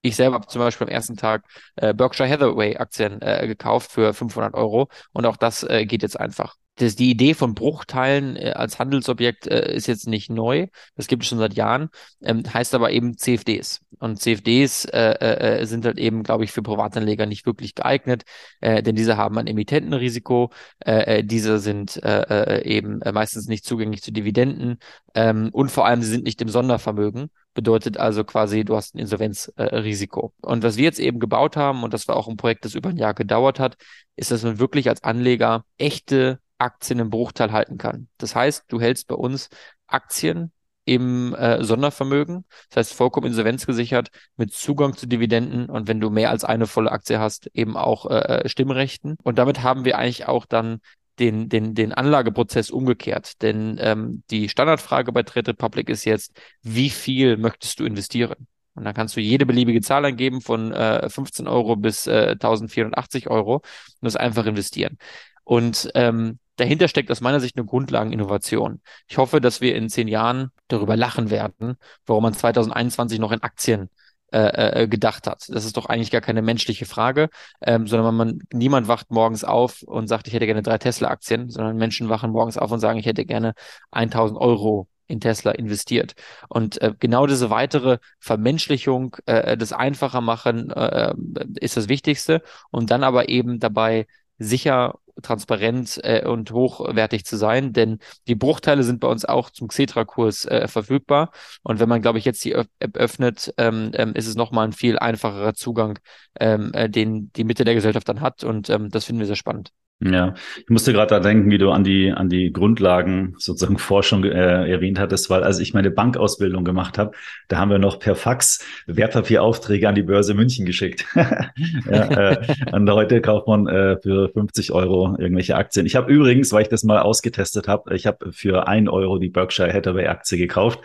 Ich 0.02 0.16
selber 0.16 0.36
habe 0.36 0.46
zum 0.46 0.60
Beispiel 0.60 0.86
am 0.86 0.92
ersten 0.92 1.16
Tag 1.16 1.44
äh, 1.76 1.92
Berkshire 1.92 2.28
Hathaway 2.28 2.76
Aktien 2.76 3.20
äh, 3.20 3.46
gekauft 3.46 3.90
für 3.92 4.14
500 4.14 4.54
Euro 4.54 4.88
und 5.12 5.26
auch 5.26 5.36
das 5.36 5.62
äh, 5.62 5.84
geht 5.84 6.02
jetzt 6.02 6.18
einfach. 6.18 6.56
Das, 6.80 6.96
die 6.96 7.10
Idee 7.10 7.34
von 7.34 7.54
Bruchteilen 7.54 8.36
äh, 8.36 8.52
als 8.56 8.78
Handelsobjekt 8.78 9.46
äh, 9.46 9.74
ist 9.74 9.86
jetzt 9.86 10.08
nicht 10.08 10.30
neu. 10.30 10.68
Das 10.96 11.08
gibt 11.08 11.22
es 11.22 11.28
schon 11.28 11.38
seit 11.38 11.52
Jahren. 11.52 11.90
Ähm, 12.22 12.42
heißt 12.50 12.74
aber 12.74 12.90
eben 12.90 13.18
CFDs. 13.18 13.80
Und 13.98 14.18
CFDs 14.18 14.86
äh, 14.86 15.60
äh, 15.60 15.66
sind 15.66 15.84
halt 15.84 15.98
eben, 15.98 16.22
glaube 16.22 16.44
ich, 16.44 16.52
für 16.52 16.62
Privatanleger 16.62 17.26
nicht 17.26 17.44
wirklich 17.44 17.74
geeignet, 17.74 18.22
äh, 18.62 18.82
denn 18.82 18.94
diese 18.94 19.18
haben 19.18 19.36
ein 19.36 19.46
Emittentenrisiko. 19.46 20.52
Äh, 20.78 21.18
äh 21.18 21.22
diese 21.22 21.58
sind 21.58 22.02
äh, 22.02 22.62
eben 22.62 23.00
meistens 23.12 23.46
nicht 23.46 23.66
zugänglich 23.66 24.02
zu 24.02 24.10
Dividenden. 24.10 24.78
Ähm, 25.14 25.50
und 25.52 25.70
vor 25.70 25.84
allem, 25.84 26.00
sie 26.00 26.10
sind 26.10 26.24
nicht 26.24 26.40
im 26.40 26.48
Sondervermögen. 26.48 27.28
Bedeutet 27.52 27.98
also 27.98 28.24
quasi, 28.24 28.64
du 28.64 28.74
hast 28.76 28.94
ein 28.94 29.00
Insolvenzrisiko. 29.00 30.32
und 30.40 30.62
was 30.62 30.78
wir 30.78 30.84
jetzt 30.84 31.00
eben 31.00 31.18
gebaut 31.18 31.58
haben, 31.58 31.82
und 31.82 31.92
das 31.92 32.08
war 32.08 32.16
auch 32.16 32.28
ein 32.28 32.38
Projekt, 32.38 32.64
das 32.64 32.74
über 32.74 32.88
ein 32.88 32.96
Jahr 32.96 33.12
gedauert 33.12 33.60
hat, 33.60 33.76
ist, 34.16 34.30
dass 34.30 34.44
man 34.44 34.58
wirklich 34.58 34.88
als 34.88 35.02
Anleger 35.02 35.64
echte 35.76 36.38
Aktien 36.60 36.98
im 36.98 37.10
Bruchteil 37.10 37.52
halten 37.52 37.78
kann. 37.78 38.08
Das 38.18 38.34
heißt, 38.34 38.64
du 38.68 38.80
hältst 38.80 39.08
bei 39.08 39.14
uns 39.14 39.48
Aktien 39.86 40.52
im 40.84 41.34
äh, 41.34 41.62
Sondervermögen, 41.62 42.44
das 42.70 42.76
heißt 42.76 42.94
vollkommen 42.94 43.28
insolvenzgesichert 43.28 44.10
mit 44.36 44.52
Zugang 44.52 44.96
zu 44.96 45.06
Dividenden 45.06 45.66
und 45.66 45.88
wenn 45.88 46.00
du 46.00 46.10
mehr 46.10 46.30
als 46.30 46.44
eine 46.44 46.66
volle 46.66 46.90
Aktie 46.90 47.18
hast, 47.18 47.48
eben 47.54 47.76
auch 47.76 48.06
äh, 48.06 48.42
äh 48.42 48.48
Stimmrechten. 48.48 49.16
Und 49.22 49.38
damit 49.38 49.62
haben 49.62 49.84
wir 49.84 49.98
eigentlich 49.98 50.26
auch 50.26 50.46
dann 50.46 50.80
den, 51.18 51.48
den, 51.48 51.74
den 51.74 51.92
Anlageprozess 51.92 52.70
umgekehrt. 52.70 53.42
Denn 53.42 53.76
ähm, 53.78 54.22
die 54.30 54.48
Standardfrage 54.48 55.12
bei 55.12 55.22
Trade 55.22 55.50
Republic 55.50 55.88
ist 55.90 56.04
jetzt, 56.04 56.32
wie 56.62 56.90
viel 56.90 57.36
möchtest 57.36 57.78
du 57.78 57.84
investieren? 57.84 58.46
Und 58.74 58.84
dann 58.84 58.94
kannst 58.94 59.16
du 59.16 59.20
jede 59.20 59.44
beliebige 59.46 59.82
Zahl 59.82 60.04
eingeben 60.04 60.40
von 60.40 60.72
äh, 60.72 61.08
15 61.08 61.46
Euro 61.46 61.76
bis 61.76 62.06
äh, 62.06 62.30
1480 62.32 63.28
Euro 63.28 63.56
und 63.56 63.62
das 64.00 64.16
einfach 64.16 64.46
investieren. 64.46 64.96
Und 65.44 65.90
ähm, 65.94 66.38
dahinter 66.60 66.88
steckt 66.88 67.10
aus 67.10 67.20
meiner 67.20 67.40
Sicht 67.40 67.56
eine 67.56 67.66
Grundlageninnovation. 67.66 68.80
Ich 69.08 69.18
hoffe, 69.18 69.40
dass 69.40 69.60
wir 69.60 69.74
in 69.74 69.88
zehn 69.88 70.08
Jahren 70.08 70.50
darüber 70.68 70.96
lachen 70.96 71.30
werden, 71.30 71.76
warum 72.06 72.22
man 72.22 72.34
2021 72.34 73.18
noch 73.18 73.32
in 73.32 73.42
Aktien 73.42 73.90
äh, 74.32 74.82
äh, 74.82 74.88
gedacht 74.88 75.26
hat. 75.26 75.48
Das 75.48 75.64
ist 75.64 75.76
doch 75.76 75.86
eigentlich 75.86 76.10
gar 76.10 76.20
keine 76.20 76.42
menschliche 76.42 76.86
Frage, 76.86 77.30
ähm, 77.62 77.86
sondern 77.88 78.14
man, 78.14 78.38
niemand 78.52 78.86
wacht 78.86 79.10
morgens 79.10 79.42
auf 79.42 79.82
und 79.82 80.06
sagt, 80.06 80.28
ich 80.28 80.34
hätte 80.34 80.46
gerne 80.46 80.62
drei 80.62 80.78
Tesla-Aktien, 80.78 81.50
sondern 81.50 81.76
Menschen 81.76 82.08
wachen 82.08 82.30
morgens 82.30 82.56
auf 82.56 82.70
und 82.70 82.78
sagen, 82.78 82.98
ich 82.98 83.06
hätte 83.06 83.24
gerne 83.24 83.54
1000 83.90 84.38
Euro 84.38 84.86
in 85.08 85.20
Tesla 85.20 85.50
investiert. 85.50 86.14
Und 86.48 86.80
äh, 86.80 86.94
genau 86.98 87.26
diese 87.26 87.50
weitere 87.50 87.98
Vermenschlichung, 88.20 89.16
äh, 89.26 89.56
das 89.56 89.72
einfacher 89.72 90.20
machen, 90.20 90.70
äh, 90.70 91.10
äh 91.10 91.14
ist 91.60 91.76
das 91.76 91.88
Wichtigste. 91.88 92.42
Und 92.70 92.92
dann 92.92 93.02
aber 93.02 93.28
eben 93.28 93.58
dabei 93.58 94.06
sicher, 94.40 94.98
transparent 95.22 96.00
äh, 96.02 96.26
und 96.26 96.50
hochwertig 96.50 97.24
zu 97.24 97.36
sein, 97.36 97.72
denn 97.72 97.98
die 98.26 98.34
Bruchteile 98.34 98.82
sind 98.82 99.00
bei 99.00 99.08
uns 99.08 99.24
auch 99.24 99.50
zum 99.50 99.68
Xetra-Kurs 99.68 100.46
äh, 100.46 100.66
verfügbar. 100.66 101.30
Und 101.62 101.78
wenn 101.78 101.88
man, 101.88 102.00
glaube 102.02 102.18
ich, 102.18 102.24
jetzt 102.24 102.44
die 102.44 102.52
App 102.52 102.96
öffnet, 102.96 103.52
ähm, 103.58 103.90
ähm, 103.94 104.14
ist 104.14 104.26
es 104.26 104.34
nochmal 104.34 104.66
ein 104.66 104.72
viel 104.72 104.98
einfacherer 104.98 105.54
Zugang, 105.54 105.98
ähm, 106.40 106.72
äh, 106.74 106.88
den 106.88 107.30
die 107.34 107.44
Mitte 107.44 107.64
der 107.64 107.74
Gesellschaft 107.74 108.08
dann 108.08 108.22
hat. 108.22 108.44
Und 108.44 108.70
ähm, 108.70 108.88
das 108.88 109.04
finden 109.04 109.20
wir 109.20 109.26
sehr 109.26 109.36
spannend. 109.36 109.72
Ja, 110.02 110.32
ich 110.56 110.70
musste 110.70 110.94
gerade 110.94 111.10
da 111.10 111.20
denken, 111.20 111.50
wie 111.50 111.58
du 111.58 111.70
an 111.70 111.84
die 111.84 112.10
an 112.10 112.30
die 112.30 112.54
Grundlagen 112.54 113.34
sozusagen 113.36 113.76
Forschung 113.78 114.24
äh, 114.24 114.70
erwähnt 114.70 114.98
hattest, 114.98 115.28
weil 115.28 115.44
als 115.44 115.58
ich 115.58 115.74
meine 115.74 115.90
Bankausbildung 115.90 116.64
gemacht 116.64 116.96
habe, 116.96 117.12
da 117.48 117.58
haben 117.58 117.70
wir 117.70 117.78
noch 117.78 117.98
per 117.98 118.14
Fax 118.14 118.64
Wertpapieraufträge 118.86 119.86
an 119.86 119.94
die 119.94 120.02
Börse 120.02 120.32
München 120.32 120.64
geschickt. 120.64 121.04
ja, 121.14 122.30
äh, 122.30 122.38
und 122.72 122.90
heute 122.90 123.20
kauft 123.20 123.46
man 123.46 123.66
äh, 123.66 123.98
für 124.00 124.30
50 124.30 124.72
Euro 124.72 125.16
irgendwelche 125.18 125.54
Aktien. 125.56 125.84
Ich 125.84 125.96
habe 125.96 126.10
übrigens, 126.10 126.50
weil 126.52 126.62
ich 126.62 126.68
das 126.68 126.82
mal 126.82 127.00
ausgetestet 127.00 127.68
habe, 127.68 127.94
ich 127.94 128.06
habe 128.06 128.32
für 128.32 128.68
ein 128.68 128.88
Euro 128.88 129.18
die 129.18 129.28
Berkshire 129.28 129.70
Hathaway 129.70 130.06
Aktie 130.06 130.38
gekauft. 130.38 130.80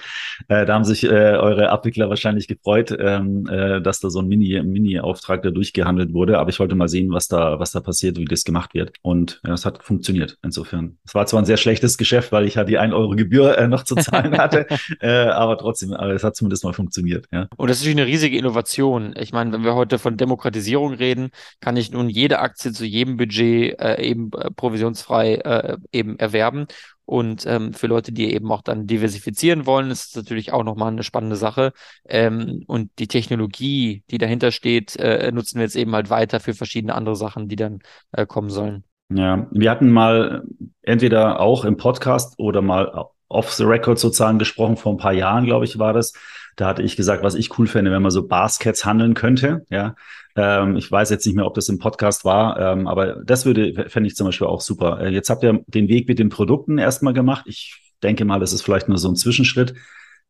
Äh, 0.49 0.65
da 0.65 0.73
haben 0.73 0.83
sich 0.83 1.05
äh, 1.05 1.07
eure 1.07 1.69
Abwickler 1.69 2.09
wahrscheinlich 2.09 2.49
gefreut, 2.49 2.93
ähm, 2.99 3.47
äh, 3.49 3.79
dass 3.79 4.01
da 4.01 4.09
so 4.09 4.19
ein 4.19 4.27
Mini 4.27 4.61
Mini 4.61 4.99
Auftrag 4.99 5.41
da 5.41 5.51
durchgehandelt 5.51 6.13
wurde. 6.13 6.37
Aber 6.37 6.49
ich 6.49 6.59
wollte 6.59 6.75
mal 6.75 6.89
sehen, 6.89 7.13
was 7.13 7.29
da 7.29 7.59
was 7.59 7.71
da 7.71 7.79
passiert, 7.79 8.17
wie 8.17 8.25
das 8.25 8.43
gemacht 8.43 8.73
wird. 8.73 8.91
Und 9.05 9.39
ja, 9.45 9.53
es 9.53 9.65
hat 9.65 9.83
funktioniert 9.83 10.39
insofern. 10.41 10.97
Es 11.05 11.13
war 11.13 11.27
zwar 11.27 11.39
ein 11.39 11.45
sehr 11.45 11.57
schlechtes 11.57 11.99
Geschäft, 11.99 12.31
weil 12.31 12.47
ich 12.47 12.55
ja 12.55 12.63
die 12.63 12.79
1 12.79 12.91
Euro 12.91 13.11
Gebühr 13.11 13.55
äh, 13.55 13.67
noch 13.67 13.83
zu 13.83 13.93
zahlen 13.93 14.35
hatte, 14.39 14.65
äh, 14.99 15.27
aber 15.27 15.59
trotzdem, 15.59 15.93
aber 15.93 16.13
es 16.13 16.23
hat 16.23 16.35
zumindest 16.35 16.63
mal 16.63 16.73
funktioniert. 16.73 17.27
Ja. 17.31 17.45
Und 17.55 17.69
das 17.69 17.77
ist 17.77 17.83
natürlich 17.83 18.01
eine 18.01 18.07
riesige 18.07 18.35
Innovation. 18.35 19.13
Ich 19.15 19.31
meine, 19.31 19.51
wenn 19.51 19.63
wir 19.63 19.75
heute 19.75 19.99
von 19.99 20.17
Demokratisierung 20.17 20.95
reden, 20.95 21.29
kann 21.59 21.77
ich 21.77 21.91
nun 21.91 22.09
jede 22.09 22.39
Aktie 22.39 22.71
zu 22.71 22.83
jedem 22.83 23.17
Budget 23.17 23.79
äh, 23.79 24.01
eben 24.01 24.31
äh, 24.33 24.49
provisionsfrei 24.49 25.35
äh, 25.35 25.77
eben 25.91 26.17
erwerben. 26.17 26.65
Und 27.05 27.45
ähm, 27.45 27.73
für 27.73 27.85
Leute, 27.85 28.11
die 28.11 28.33
eben 28.33 28.51
auch 28.51 28.63
dann 28.63 28.87
diversifizieren 28.87 29.67
wollen, 29.67 29.91
ist 29.91 30.07
es 30.09 30.15
natürlich 30.15 30.51
auch 30.51 30.63
nochmal 30.63 30.91
eine 30.91 31.03
spannende 31.03 31.35
Sache. 31.35 31.73
Ähm, 32.09 32.63
und 32.65 32.89
die 32.97 33.07
Technologie, 33.07 34.03
die 34.09 34.17
dahinter 34.17 34.51
steht, 34.51 34.95
äh, 34.95 35.31
nutzen 35.31 35.59
wir 35.59 35.65
jetzt 35.65 35.75
eben 35.75 35.93
halt 35.93 36.09
weiter 36.09 36.39
für 36.39 36.55
verschiedene 36.55 36.95
andere 36.95 37.15
Sachen, 37.15 37.47
die 37.47 37.55
dann 37.55 37.81
äh, 38.11 38.25
kommen 38.25 38.49
sollen. 38.49 38.83
Ja, 39.09 39.47
wir 39.51 39.69
hatten 39.69 39.91
mal 39.91 40.43
entweder 40.81 41.39
auch 41.39 41.63
im 41.65 41.77
Podcast 41.77 42.35
oder 42.37 42.61
mal 42.61 43.05
off 43.27 43.51
the 43.51 43.63
record 43.63 43.99
sozusagen 43.99 44.39
gesprochen, 44.39 44.77
vor 44.77 44.93
ein 44.93 44.97
paar 44.97 45.13
Jahren, 45.13 45.45
glaube 45.45 45.65
ich, 45.65 45.77
war 45.77 45.93
das. 45.93 46.13
Da 46.55 46.67
hatte 46.67 46.83
ich 46.83 46.95
gesagt, 46.95 47.23
was 47.23 47.35
ich 47.35 47.57
cool 47.59 47.67
fände, 47.67 47.91
wenn 47.91 48.01
man 48.01 48.11
so 48.11 48.27
Baskets 48.27 48.85
handeln 48.85 49.13
könnte. 49.13 49.65
Ja, 49.69 49.95
ähm, 50.35 50.77
ich 50.77 50.91
weiß 50.91 51.09
jetzt 51.09 51.25
nicht 51.25 51.35
mehr, 51.35 51.45
ob 51.45 51.53
das 51.53 51.69
im 51.69 51.79
Podcast 51.79 52.23
war, 52.25 52.59
ähm, 52.59 52.87
aber 52.87 53.17
das 53.23 53.45
würde, 53.45 53.89
fände 53.89 54.07
ich 54.07 54.15
zum 54.15 54.27
Beispiel 54.27 54.47
auch 54.47 54.61
super. 54.61 55.01
Äh, 55.01 55.09
jetzt 55.09 55.29
habt 55.29 55.43
ihr 55.43 55.63
den 55.67 55.87
Weg 55.87 56.07
mit 56.07 56.17
den 56.17 56.29
Produkten 56.29 56.77
erstmal 56.77 57.13
gemacht. 57.13 57.45
Ich 57.47 57.93
denke 58.03 58.25
mal, 58.25 58.39
das 58.39 58.53
ist 58.53 58.61
vielleicht 58.61 58.87
nur 58.87 58.97
so 58.97 59.09
ein 59.09 59.15
Zwischenschritt. 59.15 59.75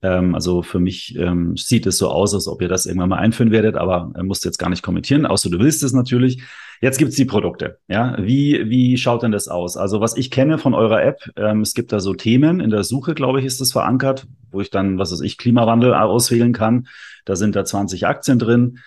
Ähm, 0.01 0.35
also 0.35 0.61
für 0.61 0.79
mich 0.79 1.15
ähm, 1.17 1.57
sieht 1.57 1.85
es 1.85 1.97
so 1.97 2.09
aus, 2.09 2.33
als 2.33 2.47
ob 2.47 2.61
ihr 2.61 2.67
das 2.67 2.85
irgendwann 2.85 3.09
mal 3.09 3.17
einführen 3.17 3.51
werdet, 3.51 3.75
aber 3.75 4.11
äh, 4.15 4.23
musst 4.23 4.45
jetzt 4.45 4.57
gar 4.57 4.69
nicht 4.69 4.83
kommentieren, 4.83 5.25
außer 5.25 5.49
du 5.49 5.59
willst 5.59 5.83
es 5.83 5.93
natürlich. 5.93 6.43
Jetzt 6.81 6.97
gibt's 6.97 7.15
die 7.15 7.25
Produkte. 7.25 7.79
Ja, 7.87 8.17
wie 8.19 8.69
wie 8.69 8.97
schaut 8.97 9.23
denn 9.23 9.31
das 9.31 9.47
aus? 9.47 9.77
Also 9.77 10.01
was 10.01 10.17
ich 10.17 10.29
kenne 10.29 10.57
von 10.57 10.73
eurer 10.73 11.01
App, 11.01 11.19
ähm, 11.37 11.61
es 11.61 11.73
gibt 11.73 11.91
da 11.91 11.99
so 11.99 12.13
Themen 12.13 12.59
in 12.59 12.69
der 12.69 12.83
Suche, 12.83 13.15
glaube 13.15 13.39
ich, 13.39 13.45
ist 13.45 13.61
das 13.61 13.71
verankert, 13.71 14.27
wo 14.51 14.61
ich 14.61 14.69
dann, 14.69 14.97
was 14.97 15.11
weiß 15.11 15.21
ich, 15.21 15.37
Klimawandel 15.37 15.93
auswählen 15.93 16.53
kann. 16.53 16.87
Da 17.23 17.35
sind 17.35 17.55
da 17.55 17.65
20 17.65 18.07
Aktien 18.07 18.39
drin. 18.39 18.79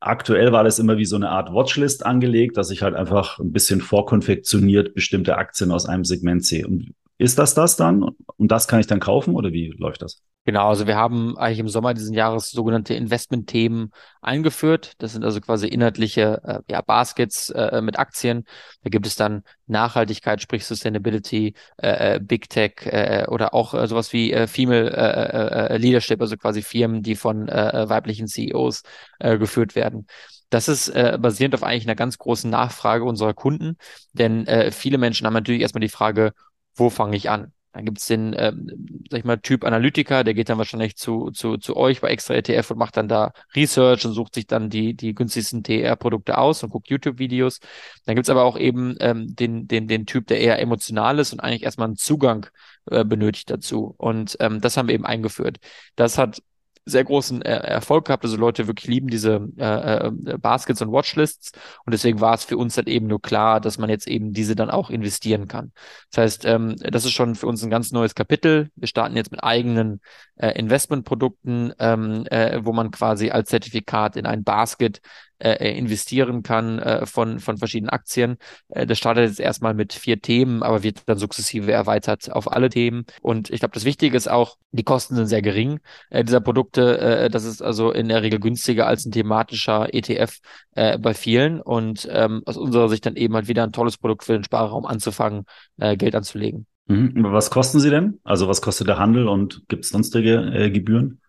Aktuell 0.00 0.52
war 0.52 0.64
das 0.64 0.78
immer 0.78 0.96
wie 0.96 1.04
so 1.04 1.16
eine 1.16 1.30
Art 1.30 1.52
Watchlist 1.52 2.06
angelegt, 2.06 2.56
dass 2.56 2.70
ich 2.70 2.82
halt 2.82 2.94
einfach 2.94 3.38
ein 3.38 3.52
bisschen 3.52 3.80
vorkonfektioniert 3.80 4.94
bestimmte 4.94 5.36
Aktien 5.36 5.72
aus 5.72 5.86
einem 5.86 6.04
Segment 6.04 6.44
sehe. 6.44 6.66
Und 6.66 6.94
ist 7.20 7.38
das 7.38 7.52
das 7.52 7.76
dann? 7.76 8.02
Und 8.02 8.50
das 8.50 8.66
kann 8.66 8.80
ich 8.80 8.86
dann 8.86 8.98
kaufen 8.98 9.34
oder 9.34 9.52
wie 9.52 9.74
läuft 9.76 10.00
das? 10.00 10.22
Genau, 10.46 10.70
also 10.70 10.86
wir 10.86 10.96
haben 10.96 11.36
eigentlich 11.36 11.58
im 11.58 11.68
Sommer 11.68 11.92
diesen 11.92 12.14
Jahres 12.14 12.50
sogenannte 12.50 12.94
Investment-Themen 12.94 13.90
eingeführt. 14.22 14.94
Das 14.96 15.12
sind 15.12 15.22
also 15.22 15.38
quasi 15.42 15.68
inhaltliche 15.68 16.40
äh, 16.42 16.60
ja, 16.70 16.80
Baskets 16.80 17.50
äh, 17.50 17.82
mit 17.82 17.98
Aktien. 17.98 18.44
Da 18.82 18.88
gibt 18.88 19.06
es 19.06 19.16
dann 19.16 19.42
Nachhaltigkeit, 19.66 20.40
sprich 20.40 20.64
Sustainability, 20.64 21.52
äh, 21.76 22.14
äh 22.14 22.20
Big 22.20 22.48
Tech 22.48 22.86
äh, 22.86 23.26
oder 23.28 23.52
auch 23.52 23.74
äh, 23.74 23.86
sowas 23.86 24.14
wie 24.14 24.32
äh, 24.32 24.46
Female 24.46 24.90
äh, 24.90 25.74
äh, 25.74 25.76
Leadership, 25.76 26.22
also 26.22 26.38
quasi 26.38 26.62
Firmen, 26.62 27.02
die 27.02 27.16
von 27.16 27.50
äh, 27.50 27.86
weiblichen 27.90 28.26
CEOs 28.26 28.82
äh, 29.18 29.36
geführt 29.36 29.74
werden. 29.74 30.06
Das 30.48 30.68
ist 30.68 30.88
äh, 30.88 31.18
basierend 31.20 31.54
auf 31.54 31.62
eigentlich 31.62 31.84
einer 31.84 31.94
ganz 31.94 32.16
großen 32.16 32.50
Nachfrage 32.50 33.04
unserer 33.04 33.34
Kunden, 33.34 33.76
denn 34.14 34.46
äh, 34.46 34.72
viele 34.72 34.98
Menschen 34.98 35.26
haben 35.26 35.34
natürlich 35.34 35.60
erstmal 35.60 35.80
die 35.80 35.88
Frage, 35.88 36.32
wo 36.74 36.90
fange 36.90 37.16
ich 37.16 37.30
an? 37.30 37.52
Dann 37.72 37.84
gibt's 37.84 38.06
den, 38.08 38.34
ähm, 38.36 39.04
sag 39.10 39.20
ich 39.20 39.24
mal, 39.24 39.36
Typ 39.38 39.64
Analytiker, 39.64 40.24
der 40.24 40.34
geht 40.34 40.48
dann 40.48 40.58
wahrscheinlich 40.58 40.96
zu, 40.96 41.30
zu, 41.30 41.56
zu 41.56 41.76
euch 41.76 42.00
bei 42.00 42.08
Extra 42.08 42.34
ETF 42.34 42.72
und 42.72 42.78
macht 42.78 42.96
dann 42.96 43.06
da 43.06 43.32
Research 43.54 44.04
und 44.06 44.12
sucht 44.12 44.34
sich 44.34 44.48
dann 44.48 44.70
die, 44.70 44.94
die 44.94 45.14
günstigsten 45.14 45.62
TR-Produkte 45.62 46.36
aus 46.36 46.64
und 46.64 46.70
guckt 46.70 46.88
YouTube-Videos. 46.88 47.60
Dann 48.06 48.16
gibt's 48.16 48.30
aber 48.30 48.42
auch 48.42 48.58
eben 48.58 48.96
ähm, 48.98 49.36
den, 49.36 49.68
den, 49.68 49.86
den 49.86 50.04
Typ, 50.04 50.26
der 50.26 50.40
eher 50.40 50.58
emotional 50.58 51.20
ist 51.20 51.32
und 51.32 51.38
eigentlich 51.40 51.62
erstmal 51.62 51.86
einen 51.86 51.96
Zugang 51.96 52.46
äh, 52.90 53.04
benötigt 53.04 53.50
dazu. 53.50 53.94
Und 53.98 54.36
ähm, 54.40 54.60
das 54.60 54.76
haben 54.76 54.88
wir 54.88 54.94
eben 54.96 55.06
eingeführt. 55.06 55.58
Das 55.94 56.18
hat 56.18 56.42
sehr 56.84 57.04
großen 57.04 57.42
äh, 57.42 57.50
Erfolg 57.50 58.06
gehabt. 58.06 58.24
Also 58.24 58.36
Leute 58.36 58.66
wirklich 58.66 58.88
lieben 58.88 59.08
diese 59.08 59.48
äh, 59.58 60.06
äh, 60.06 60.38
Baskets 60.38 60.82
und 60.82 60.92
Watchlists. 60.92 61.52
Und 61.84 61.92
deswegen 61.92 62.20
war 62.20 62.34
es 62.34 62.44
für 62.44 62.56
uns 62.56 62.74
dann 62.74 62.86
eben 62.86 63.06
nur 63.06 63.20
klar, 63.20 63.60
dass 63.60 63.78
man 63.78 63.90
jetzt 63.90 64.08
eben 64.08 64.32
diese 64.32 64.56
dann 64.56 64.70
auch 64.70 64.90
investieren 64.90 65.48
kann. 65.48 65.72
Das 66.10 66.22
heißt, 66.22 66.44
ähm, 66.46 66.76
das 66.78 67.04
ist 67.04 67.12
schon 67.12 67.34
für 67.34 67.46
uns 67.46 67.62
ein 67.62 67.70
ganz 67.70 67.92
neues 67.92 68.14
Kapitel. 68.14 68.70
Wir 68.76 68.88
starten 68.88 69.16
jetzt 69.16 69.30
mit 69.30 69.42
eigenen 69.42 70.00
äh, 70.36 70.58
Investmentprodukten, 70.58 71.72
ähm, 71.78 72.26
äh, 72.30 72.60
wo 72.64 72.72
man 72.72 72.90
quasi 72.90 73.30
als 73.30 73.50
Zertifikat 73.50 74.16
in 74.16 74.26
ein 74.26 74.44
Basket 74.44 75.00
äh, 75.40 75.52
äh, 75.52 75.78
investieren 75.78 76.42
kann 76.42 76.78
äh, 76.78 77.06
von, 77.06 77.40
von 77.40 77.56
verschiedenen 77.56 77.90
Aktien. 77.90 78.36
Äh, 78.68 78.86
das 78.86 78.98
startet 78.98 79.28
jetzt 79.28 79.40
erstmal 79.40 79.74
mit 79.74 79.94
vier 79.94 80.20
Themen, 80.20 80.62
aber 80.62 80.82
wird 80.82 81.02
dann 81.06 81.18
sukzessive 81.18 81.72
erweitert 81.72 82.30
auf 82.30 82.52
alle 82.52 82.68
Themen. 82.68 83.04
Und 83.22 83.50
ich 83.50 83.60
glaube, 83.60 83.72
das 83.72 83.86
Wichtige 83.86 84.16
ist 84.16 84.30
auch, 84.30 84.56
die 84.72 84.84
Kosten 84.84 85.16
sind 85.16 85.26
sehr 85.26 85.42
gering 85.42 85.80
äh, 86.10 86.24
dieser 86.24 86.40
Produkte. 86.40 86.98
Äh, 86.98 87.30
das 87.30 87.44
ist 87.44 87.62
also 87.62 87.90
in 87.90 88.08
der 88.08 88.22
Regel 88.22 88.38
günstiger 88.38 88.86
als 88.86 89.06
ein 89.06 89.12
thematischer 89.12 89.92
ETF 89.94 90.38
äh, 90.74 90.98
bei 90.98 91.14
vielen 91.14 91.60
und 91.60 92.06
ähm, 92.10 92.42
aus 92.44 92.56
unserer 92.56 92.88
Sicht 92.88 93.06
dann 93.06 93.16
eben 93.16 93.34
halt 93.34 93.48
wieder 93.48 93.64
ein 93.64 93.72
tolles 93.72 93.96
Produkt 93.96 94.24
für 94.24 94.34
den 94.34 94.44
Sparraum 94.44 94.84
anzufangen, 94.84 95.44
äh, 95.78 95.96
Geld 95.96 96.14
anzulegen. 96.14 96.66
Mhm. 96.86 97.12
Was 97.16 97.50
kosten 97.50 97.80
sie 97.80 97.90
denn? 97.90 98.18
Also 98.24 98.48
was 98.48 98.60
kostet 98.60 98.88
der 98.88 98.98
Handel 98.98 99.28
und 99.28 99.62
gibt 99.68 99.84
es 99.84 99.90
sonstige 99.90 100.52
äh, 100.52 100.70
Gebühren? 100.70 101.19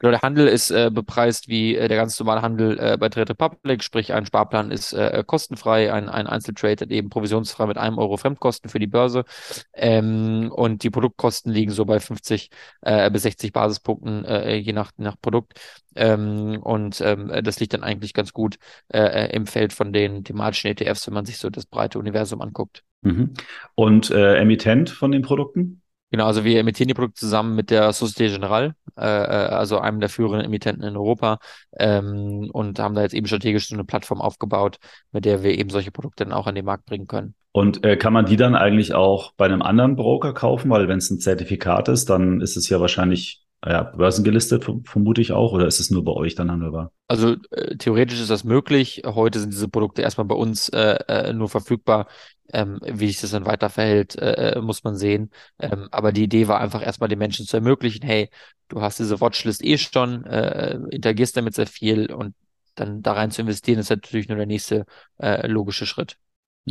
Genau, 0.00 0.12
der 0.12 0.22
Handel 0.22 0.48
ist 0.48 0.70
äh, 0.70 0.90
bepreist 0.90 1.48
wie 1.48 1.76
äh, 1.76 1.86
der 1.86 1.98
ganz 1.98 2.18
normale 2.18 2.40
Handel 2.40 2.78
äh, 2.80 2.96
bei 2.98 3.10
Trade 3.10 3.28
Republic, 3.30 3.84
sprich 3.84 4.14
ein 4.14 4.24
Sparplan 4.24 4.70
ist 4.70 4.94
äh, 4.94 5.22
kostenfrei, 5.26 5.92
ein, 5.92 6.08
ein 6.08 6.26
Einzeltrade 6.26 6.86
hat 6.86 6.90
eben 6.90 7.10
provisionsfrei 7.10 7.66
mit 7.66 7.76
einem 7.76 7.98
Euro 7.98 8.16
Fremdkosten 8.16 8.70
für 8.70 8.78
die 8.78 8.86
Börse 8.86 9.26
ähm, 9.74 10.50
und 10.52 10.84
die 10.84 10.90
Produktkosten 10.90 11.52
liegen 11.52 11.70
so 11.70 11.84
bei 11.84 12.00
50 12.00 12.48
äh, 12.80 13.10
bis 13.10 13.22
60 13.22 13.52
Basispunkten 13.52 14.24
äh, 14.24 14.56
je 14.56 14.72
nach, 14.72 14.90
nach 14.96 15.16
Produkt 15.20 15.60
ähm, 15.94 16.58
und 16.62 17.02
ähm, 17.02 17.30
das 17.44 17.60
liegt 17.60 17.74
dann 17.74 17.82
eigentlich 17.82 18.14
ganz 18.14 18.32
gut 18.32 18.56
äh, 18.88 19.26
äh 19.26 19.36
im 19.36 19.46
Feld 19.46 19.74
von 19.74 19.92
den 19.92 20.24
thematischen 20.24 20.70
ETFs, 20.70 21.06
wenn 21.08 21.14
man 21.14 21.26
sich 21.26 21.36
so 21.36 21.50
das 21.50 21.66
breite 21.66 21.98
Universum 21.98 22.40
anguckt. 22.40 22.84
Mhm. 23.02 23.34
Und 23.74 24.10
äh, 24.10 24.36
Emittent 24.36 24.88
von 24.88 25.12
den 25.12 25.22
Produkten? 25.22 25.79
Genau, 26.10 26.26
also 26.26 26.44
wir 26.44 26.58
emittieren 26.58 26.88
die 26.88 26.94
Produkte 26.94 27.20
zusammen 27.20 27.54
mit 27.54 27.70
der 27.70 27.92
Société 27.92 28.34
Générale, 28.34 28.74
äh, 28.98 29.02
äh, 29.02 29.48
also 29.48 29.78
einem 29.78 30.00
der 30.00 30.08
führenden 30.08 30.44
Emittenten 30.44 30.82
in 30.82 30.96
Europa 30.96 31.38
ähm, 31.78 32.50
und 32.52 32.80
haben 32.80 32.94
da 32.96 33.02
jetzt 33.02 33.14
eben 33.14 33.28
strategisch 33.28 33.68
so 33.68 33.74
eine 33.74 33.84
Plattform 33.84 34.20
aufgebaut, 34.20 34.78
mit 35.12 35.24
der 35.24 35.44
wir 35.44 35.56
eben 35.56 35.70
solche 35.70 35.92
Produkte 35.92 36.24
dann 36.24 36.32
auch 36.32 36.48
an 36.48 36.56
den 36.56 36.64
Markt 36.64 36.86
bringen 36.86 37.06
können. 37.06 37.34
Und 37.52 37.84
äh, 37.84 37.96
kann 37.96 38.12
man 38.12 38.26
die 38.26 38.36
dann 38.36 38.54
eigentlich 38.54 38.94
auch 38.94 39.32
bei 39.36 39.44
einem 39.44 39.62
anderen 39.62 39.96
Broker 39.96 40.32
kaufen? 40.34 40.70
Weil 40.70 40.88
wenn 40.88 40.98
es 40.98 41.10
ein 41.10 41.20
Zertifikat 41.20 41.88
ist, 41.88 42.10
dann 42.10 42.40
ist 42.40 42.56
es 42.56 42.68
ja 42.68 42.80
wahrscheinlich 42.80 43.39
ja, 43.66 43.82
börsengelistet, 43.82 44.64
vermute 44.84 45.20
ich 45.20 45.32
auch, 45.32 45.52
oder 45.52 45.66
ist 45.66 45.80
es 45.80 45.90
nur 45.90 46.02
bei 46.04 46.12
euch 46.12 46.34
dann 46.34 46.50
handelbar? 46.50 46.92
Also 47.08 47.36
äh, 47.50 47.76
theoretisch 47.76 48.20
ist 48.20 48.30
das 48.30 48.44
möglich. 48.44 49.02
Heute 49.04 49.38
sind 49.40 49.52
diese 49.52 49.68
Produkte 49.68 50.02
erstmal 50.02 50.26
bei 50.26 50.34
uns 50.34 50.68
äh, 50.70 50.98
äh, 51.08 51.32
nur 51.32 51.48
verfügbar. 51.48 52.06
Ähm, 52.52 52.80
wie 52.82 53.06
sich 53.06 53.20
das 53.20 53.30
dann 53.30 53.46
weiter 53.46 53.70
verhält, 53.70 54.16
äh, 54.16 54.52
äh, 54.52 54.60
muss 54.60 54.82
man 54.82 54.96
sehen. 54.96 55.30
Ähm, 55.60 55.88
aber 55.92 56.10
die 56.10 56.24
Idee 56.24 56.48
war 56.48 56.60
einfach 56.60 56.82
erstmal 56.84 57.08
den 57.08 57.18
Menschen 57.18 57.46
zu 57.46 57.56
ermöglichen, 57.56 58.02
hey, 58.02 58.28
du 58.68 58.80
hast 58.80 58.98
diese 58.98 59.20
Watchlist 59.20 59.62
eh 59.64 59.78
schon, 59.78 60.24
äh, 60.24 60.76
interagierst 60.90 61.36
damit 61.36 61.54
sehr 61.54 61.68
viel 61.68 62.12
und 62.12 62.34
dann 62.74 63.02
da 63.02 63.12
rein 63.12 63.30
zu 63.30 63.42
investieren, 63.42 63.78
ist 63.78 63.90
natürlich 63.90 64.28
nur 64.28 64.36
der 64.36 64.46
nächste 64.46 64.84
äh, 65.18 65.46
logische 65.46 65.86
Schritt. 65.86 66.16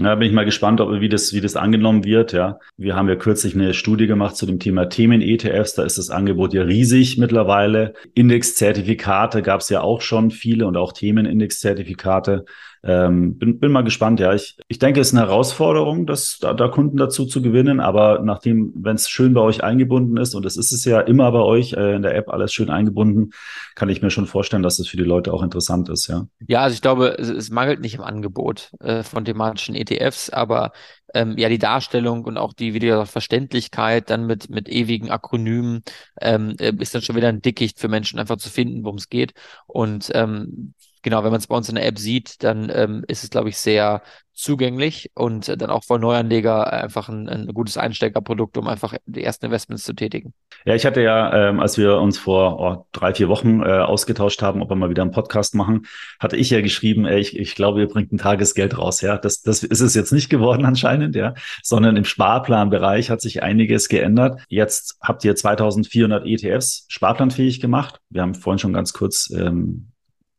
Ja, 0.01 0.15
bin 0.15 0.27
ich 0.27 0.33
mal 0.33 0.45
gespannt, 0.45 0.79
ob, 0.79 1.01
wie, 1.01 1.09
das, 1.09 1.33
wie 1.33 1.41
das 1.41 1.55
angenommen 1.55 2.05
wird. 2.05 2.31
Ja, 2.31 2.59
Wir 2.77 2.95
haben 2.95 3.09
ja 3.09 3.15
kürzlich 3.15 3.53
eine 3.53 3.73
Studie 3.73 4.07
gemacht 4.07 4.37
zu 4.37 4.45
dem 4.45 4.59
Thema 4.59 4.85
Themen-ETFs. 4.87 5.73
Da 5.73 5.83
ist 5.83 5.97
das 5.97 6.09
Angebot 6.09 6.53
ja 6.53 6.63
riesig 6.63 7.17
mittlerweile. 7.17 7.93
Indexzertifikate 8.13 9.41
gab 9.41 9.61
es 9.61 9.69
ja 9.69 9.81
auch 9.81 10.01
schon 10.01 10.31
viele 10.31 10.67
und 10.67 10.77
auch 10.77 10.93
Themenindexzertifikate. 10.93 12.45
Ähm, 12.81 13.37
bin, 13.37 13.59
bin 13.59 13.71
mal 13.71 13.83
gespannt, 13.83 14.19
ja. 14.19 14.33
Ich, 14.33 14.57
ich 14.67 14.79
denke, 14.79 15.01
es 15.01 15.07
ist 15.09 15.13
eine 15.13 15.27
Herausforderung, 15.27 16.05
das, 16.05 16.37
da, 16.39 16.53
da 16.53 16.69
Kunden 16.69 16.97
dazu 16.97 17.25
zu 17.25 17.41
gewinnen, 17.41 17.79
aber 17.79 18.19
nachdem, 18.23 18.71
wenn 18.75 18.95
es 18.95 19.09
schön 19.09 19.33
bei 19.33 19.41
euch 19.41 19.63
eingebunden 19.63 20.17
ist, 20.17 20.33
und 20.33 20.45
es 20.45 20.55
ist 20.55 20.71
es 20.71 20.85
ja 20.85 21.01
immer 21.01 21.31
bei 21.31 21.41
euch 21.41 21.73
äh, 21.73 21.95
in 21.95 22.01
der 22.01 22.15
App 22.15 22.29
alles 22.29 22.53
schön 22.53 22.69
eingebunden, 22.69 23.31
kann 23.75 23.89
ich 23.89 24.01
mir 24.01 24.11
schon 24.11 24.27
vorstellen, 24.27 24.63
dass 24.63 24.73
es 24.73 24.79
das 24.79 24.87
für 24.87 24.97
die 24.97 25.03
Leute 25.03 25.33
auch 25.33 25.43
interessant 25.43 25.89
ist, 25.89 26.07
ja. 26.07 26.27
Ja, 26.47 26.61
also 26.61 26.73
ich 26.73 26.81
glaube, 26.81 27.17
es, 27.17 27.29
es 27.29 27.49
mangelt 27.49 27.81
nicht 27.81 27.95
im 27.95 28.01
Angebot 28.01 28.71
äh, 28.79 29.03
von 29.03 29.25
thematischen 29.25 29.75
ETFs, 29.75 30.29
aber 30.29 30.71
ähm, 31.13 31.37
ja, 31.37 31.49
die 31.49 31.59
Darstellung 31.59 32.23
und 32.25 32.37
auch 32.37 32.53
die 32.53 32.73
wieder 32.73 33.05
Verständlichkeit 33.05 34.09
dann 34.09 34.25
mit, 34.25 34.49
mit 34.49 34.69
ewigen 34.69 35.09
Akronymen 35.09 35.83
ähm, 36.21 36.55
äh, 36.59 36.73
ist 36.79 36.95
dann 36.95 37.01
schon 37.01 37.15
wieder 37.15 37.29
ein 37.29 37.41
Dickicht 37.41 37.79
für 37.79 37.87
Menschen 37.87 38.19
einfach 38.19 38.37
zu 38.37 38.49
finden, 38.49 38.83
worum 38.83 38.97
es 38.97 39.09
geht. 39.09 39.33
Und 39.65 40.11
ähm, 40.13 40.73
genau, 41.01 41.23
wenn 41.23 41.31
man 41.31 41.39
es 41.39 41.47
bei 41.47 41.55
uns 41.55 41.69
in 41.69 41.75
der 41.75 41.85
App 41.85 41.97
sieht, 41.97 42.43
dann 42.43 42.71
ähm, 42.73 43.03
ist 43.07 43.23
es, 43.23 43.29
glaube 43.29 43.49
ich, 43.49 43.57
sehr 43.57 44.01
zugänglich 44.39 45.11
und 45.15 45.49
äh, 45.49 45.57
dann 45.57 45.69
auch 45.69 45.83
für 45.83 45.99
Neuanleger 45.99 46.71
einfach 46.71 47.09
ein, 47.09 47.27
ein 47.27 47.47
gutes 47.47 47.77
Einsteigerprodukt, 47.77 48.57
um 48.57 48.67
einfach 48.67 48.95
die 49.05 49.23
ersten 49.23 49.45
Investments 49.47 49.83
zu 49.83 49.93
tätigen. 49.93 50.33
Ja, 50.65 50.75
ich 50.75 50.85
hatte 50.85 51.01
ja, 51.01 51.49
ähm, 51.49 51.59
als 51.59 51.77
wir 51.77 51.97
uns 51.97 52.17
vor 52.17 52.59
oh, 52.59 52.85
drei, 52.91 53.13
vier 53.13 53.27
Wochen 53.27 53.61
äh, 53.61 53.65
ausgetauscht 53.65 54.41
haben, 54.41 54.61
ob 54.61 54.69
wir 54.69 54.75
mal 54.75 54.89
wieder 54.89 55.01
einen 55.01 55.11
Podcast 55.11 55.55
machen, 55.55 55.85
hatte 56.19 56.37
ich 56.37 56.49
ja 56.49 56.61
geschrieben, 56.61 57.05
ey, 57.05 57.19
ich, 57.19 57.37
ich 57.37 57.55
glaube, 57.55 57.81
ihr 57.81 57.87
bringt 57.87 58.13
ein 58.13 58.17
Tagesgeld 58.17 58.77
raus. 58.77 59.01
Ja, 59.01 59.17
das, 59.17 59.41
das 59.41 59.63
ist 59.63 59.81
es 59.81 59.93
jetzt 59.93 60.13
nicht 60.13 60.29
geworden 60.29 60.65
anscheinend, 60.69 61.15
ja, 61.15 61.33
sondern 61.61 61.97
im 61.97 62.05
Sparplanbereich 62.05 63.09
hat 63.09 63.21
sich 63.21 63.43
einiges 63.43 63.89
geändert. 63.89 64.41
Jetzt 64.47 64.97
habt 65.01 65.23
ihr 65.25 65.35
2400 65.35 66.25
ETFs 66.25 66.85
sparplanfähig 66.87 67.59
gemacht. 67.59 67.99
Wir 68.09 68.21
haben 68.21 68.35
vorhin 68.35 68.59
schon 68.59 68.73
ganz 68.73 68.93
kurz 68.93 69.29
ähm, 69.35 69.91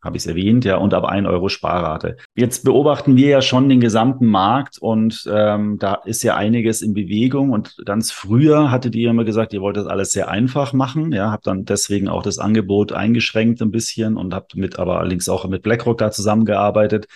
habe 0.02 0.16
ich 0.16 0.23
es 0.23 0.26
erwähnt, 0.26 0.64
ja, 0.64 0.76
und 0.76 0.95
ab 0.95 1.04
ein 1.04 1.26
Euro 1.26 1.49
Sparrate. 1.49 2.16
Jetzt 2.35 2.64
beobachten 2.64 3.16
wir 3.16 3.28
ja 3.28 3.42
schon 3.42 3.69
den 3.69 3.80
gesamten 3.80 4.26
Markt 4.26 4.78
und 4.78 5.28
ähm, 5.30 5.78
da 5.78 5.95
ist 5.95 6.23
ja 6.23 6.37
einiges 6.37 6.80
in 6.80 6.95
Bewegung. 6.95 7.50
Und 7.50 7.76
ganz 7.85 8.11
früher 8.11 8.71
hattet 8.71 8.95
ihr 8.95 9.11
immer 9.11 9.25
gesagt, 9.25 9.52
ihr 9.52 9.61
wollt 9.61 9.76
das 9.76 9.87
alles 9.87 10.12
sehr 10.12 10.28
einfach 10.28 10.73
machen, 10.73 11.12
ja, 11.12 11.30
habt 11.30 11.47
dann 11.47 11.64
deswegen 11.64 12.09
auch 12.09 12.23
das 12.23 12.38
Angebot 12.38 12.92
eingeschränkt 12.92 13.61
ein 13.61 13.71
bisschen 13.71 14.16
und 14.16 14.35
habt 14.35 14.57
mit, 14.57 14.78
aber 14.78 14.99
allerdings 15.00 15.28
auch 15.28 15.47
mit 15.49 15.62
BlackRock 15.62 15.99
da 15.99 16.11
zusammengearbeitet. 16.11 17.07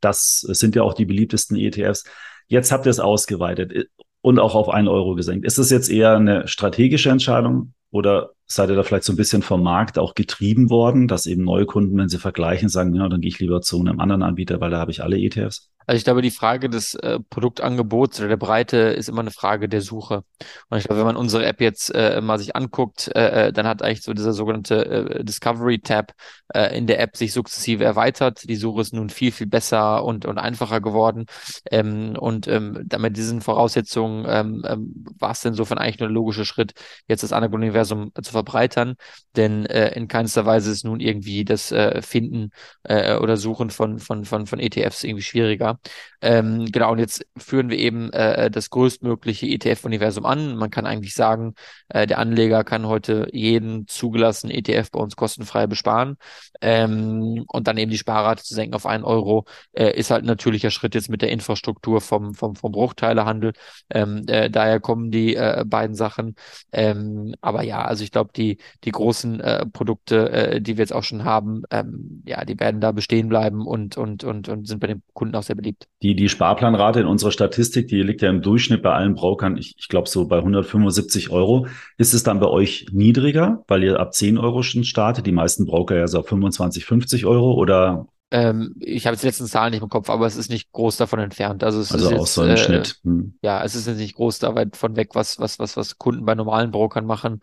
Das 0.00 0.40
sind 0.40 0.76
ja 0.76 0.82
auch 0.82 0.94
die 0.94 1.06
beliebtesten 1.06 1.56
ETFs. 1.56 2.04
Jetzt 2.46 2.72
habt 2.72 2.86
ihr 2.86 2.90
es 2.90 3.00
ausgeweitet 3.00 3.88
und 4.20 4.38
auch 4.38 4.54
auf 4.54 4.68
einen 4.68 4.88
Euro 4.88 5.14
gesenkt. 5.14 5.46
Ist 5.46 5.58
das 5.58 5.70
jetzt 5.70 5.90
eher 5.90 6.16
eine 6.16 6.46
strategische 6.46 7.08
Entscheidung 7.08 7.72
oder 7.90 8.33
seid 8.46 8.70
ihr 8.70 8.76
da 8.76 8.82
vielleicht 8.82 9.04
so 9.04 9.12
ein 9.12 9.16
bisschen 9.16 9.42
vom 9.42 9.62
Markt 9.62 9.98
auch 9.98 10.14
getrieben 10.14 10.70
worden, 10.70 11.08
dass 11.08 11.26
eben 11.26 11.44
neue 11.44 11.66
Kunden, 11.66 11.96
wenn 11.96 12.08
sie 12.08 12.18
vergleichen, 12.18 12.68
sagen, 12.68 12.94
ja, 12.94 13.08
dann 13.08 13.20
gehe 13.20 13.28
ich 13.28 13.38
lieber 13.38 13.60
zu 13.60 13.80
einem 13.80 14.00
anderen 14.00 14.22
Anbieter, 14.22 14.60
weil 14.60 14.70
da 14.70 14.78
habe 14.78 14.90
ich 14.90 15.02
alle 15.02 15.18
ETFs? 15.18 15.70
Also 15.86 15.98
ich 15.98 16.04
glaube, 16.04 16.22
die 16.22 16.30
Frage 16.30 16.68
des 16.70 16.94
äh, 16.94 17.18
Produktangebots 17.30 18.18
oder 18.20 18.28
der 18.28 18.36
Breite 18.36 18.76
ist 18.76 19.08
immer 19.08 19.20
eine 19.20 19.30
Frage 19.30 19.68
der 19.68 19.80
Suche. 19.80 20.24
Und 20.68 20.78
ich 20.78 20.84
glaube, 20.84 21.00
wenn 21.00 21.06
man 21.06 21.16
unsere 21.16 21.44
App 21.46 21.60
jetzt 21.60 21.94
äh, 21.94 22.20
mal 22.20 22.38
sich 22.38 22.56
anguckt, 22.56 23.10
äh, 23.14 23.48
äh 23.48 23.52
dann 23.52 23.66
hat 23.66 23.82
eigentlich 23.82 24.02
so 24.02 24.14
dieser 24.14 24.32
sogenannte 24.32 24.86
äh, 24.86 25.24
Discovery-Tab 25.24 26.12
äh, 26.54 26.76
in 26.76 26.86
der 26.86 27.00
App 27.00 27.16
sich 27.16 27.32
sukzessive 27.32 27.84
erweitert. 27.84 28.48
Die 28.48 28.56
Suche 28.56 28.80
ist 28.80 28.94
nun 28.94 29.10
viel, 29.10 29.32
viel 29.32 29.46
besser 29.46 30.04
und, 30.04 30.24
und 30.26 30.38
einfacher 30.38 30.80
geworden. 30.80 31.26
Ähm, 31.70 32.16
und 32.18 32.48
ähm, 32.48 32.82
damit 32.84 33.16
diesen 33.16 33.40
Voraussetzungen 33.40 34.24
ähm, 34.28 34.64
ähm, 34.66 35.04
war 35.18 35.32
es 35.32 35.40
denn 35.40 35.52
insofern 35.52 35.78
eigentlich 35.78 36.00
nur 36.00 36.08
ein 36.08 36.14
logischer 36.14 36.44
Schritt, 36.44 36.72
jetzt 37.08 37.22
das 37.22 37.32
Anagoniversum 37.32 38.12
zu 38.22 38.32
verbreitern. 38.32 38.94
Denn 39.36 39.66
äh, 39.66 39.94
in 39.94 40.08
keinster 40.08 40.46
Weise 40.46 40.70
ist 40.70 40.84
nun 40.84 41.00
irgendwie 41.00 41.44
das 41.44 41.72
äh, 41.72 42.02
Finden 42.02 42.50
äh, 42.84 43.16
oder 43.16 43.36
Suchen 43.36 43.70
von, 43.70 43.98
von, 43.98 44.24
von, 44.24 44.46
von 44.46 44.58
ETFs 44.60 45.04
irgendwie 45.04 45.22
schwieriger. 45.22 45.73
Ähm, 46.20 46.66
genau, 46.72 46.92
und 46.92 46.98
jetzt 46.98 47.26
führen 47.36 47.68
wir 47.68 47.78
eben 47.78 48.10
äh, 48.12 48.50
das 48.50 48.70
größtmögliche 48.70 49.46
ETF-Universum 49.46 50.24
an. 50.24 50.56
Man 50.56 50.70
kann 50.70 50.86
eigentlich 50.86 51.14
sagen, 51.14 51.54
äh, 51.88 52.06
der 52.06 52.18
Anleger 52.18 52.64
kann 52.64 52.86
heute 52.86 53.28
jeden 53.32 53.86
zugelassenen 53.86 54.56
ETF 54.56 54.90
bei 54.90 55.00
uns 55.00 55.16
kostenfrei 55.16 55.66
besparen. 55.66 56.16
Ähm, 56.62 57.44
und 57.48 57.68
dann 57.68 57.76
eben 57.76 57.90
die 57.90 57.98
Sparrate 57.98 58.42
zu 58.42 58.54
senken 58.54 58.74
auf 58.74 58.86
einen 58.86 59.04
Euro, 59.04 59.44
äh, 59.72 59.90
ist 59.98 60.10
halt 60.10 60.24
ein 60.24 60.26
natürlicher 60.26 60.70
Schritt 60.70 60.94
jetzt 60.94 61.10
mit 61.10 61.20
der 61.20 61.30
Infrastruktur 61.30 62.00
vom, 62.00 62.34
vom, 62.34 62.56
vom 62.56 62.72
Bruchteilehandel. 62.72 63.52
Ähm, 63.90 64.22
äh, 64.26 64.48
daher 64.50 64.80
kommen 64.80 65.10
die 65.10 65.36
äh, 65.36 65.64
beiden 65.66 65.94
Sachen. 65.94 66.36
Ähm, 66.72 67.34
aber 67.42 67.62
ja, 67.62 67.82
also 67.82 68.02
ich 68.02 68.12
glaube, 68.12 68.30
die, 68.34 68.58
die 68.84 68.92
großen 68.92 69.40
äh, 69.40 69.66
Produkte, 69.66 70.30
äh, 70.30 70.60
die 70.60 70.76
wir 70.76 70.82
jetzt 70.82 70.92
auch 70.94 71.02
schon 71.02 71.24
haben, 71.24 71.62
ähm, 71.70 72.22
ja, 72.26 72.44
die 72.44 72.58
werden 72.58 72.80
da 72.80 72.92
bestehen 72.92 73.28
bleiben 73.28 73.66
und, 73.66 73.96
und, 73.96 74.24
und, 74.24 74.48
und 74.48 74.66
sind 74.66 74.80
bei 74.80 74.86
den 74.86 75.02
Kunden 75.12 75.34
auch 75.36 75.42
sehr 75.42 75.56
beliebt. 75.64 75.88
Die, 76.02 76.14
die 76.14 76.28
Sparplanrate 76.28 77.00
in 77.00 77.06
unserer 77.06 77.32
Statistik, 77.32 77.88
die 77.88 78.02
liegt 78.02 78.22
ja 78.22 78.30
im 78.30 78.42
Durchschnitt 78.42 78.82
bei 78.82 78.92
allen 78.92 79.14
Brokern, 79.14 79.56
ich, 79.56 79.74
ich 79.78 79.88
glaube 79.88 80.08
so 80.08 80.28
bei 80.28 80.38
175 80.38 81.30
Euro. 81.30 81.66
Ist 81.98 82.14
es 82.14 82.22
dann 82.22 82.40
bei 82.40 82.46
euch 82.46 82.86
niedriger, 82.92 83.64
weil 83.66 83.82
ihr 83.82 83.98
ab 83.98 84.14
10 84.14 84.38
Euro 84.38 84.62
schon 84.62 84.84
startet? 84.84 85.26
Die 85.26 85.32
meisten 85.32 85.66
Broker 85.66 85.96
ja 85.96 86.06
so 86.06 86.20
auf 86.20 86.28
25, 86.28 86.84
50 86.84 87.26
Euro 87.26 87.54
oder 87.54 88.06
ähm, 88.34 88.74
ich 88.80 89.06
habe 89.06 89.14
jetzt 89.14 89.22
die 89.22 89.28
letzten 89.28 89.46
Zahlen 89.46 89.70
nicht 89.70 89.82
im 89.82 89.88
Kopf, 89.88 90.10
aber 90.10 90.26
es 90.26 90.34
ist 90.34 90.50
nicht 90.50 90.72
groß 90.72 90.96
davon 90.96 91.20
entfernt. 91.20 91.62
Also 91.62 91.78
es 91.78 91.92
also 91.92 92.10
ist 92.10 92.18
auch 92.18 92.26
so 92.26 92.42
ein 92.42 92.50
äh, 92.50 92.56
Schnitt. 92.56 92.98
Hm. 93.04 93.38
Ja, 93.42 93.62
es 93.62 93.76
ist 93.76 93.86
jetzt 93.86 93.98
nicht 93.98 94.16
groß 94.16 94.40
da 94.40 94.56
weit 94.56 94.76
von 94.76 94.96
weg, 94.96 95.10
was, 95.14 95.38
was, 95.38 95.60
was, 95.60 95.76
was 95.76 95.98
Kunden 95.98 96.24
bei 96.24 96.34
normalen 96.34 96.72
Brokern 96.72 97.06
machen. 97.06 97.38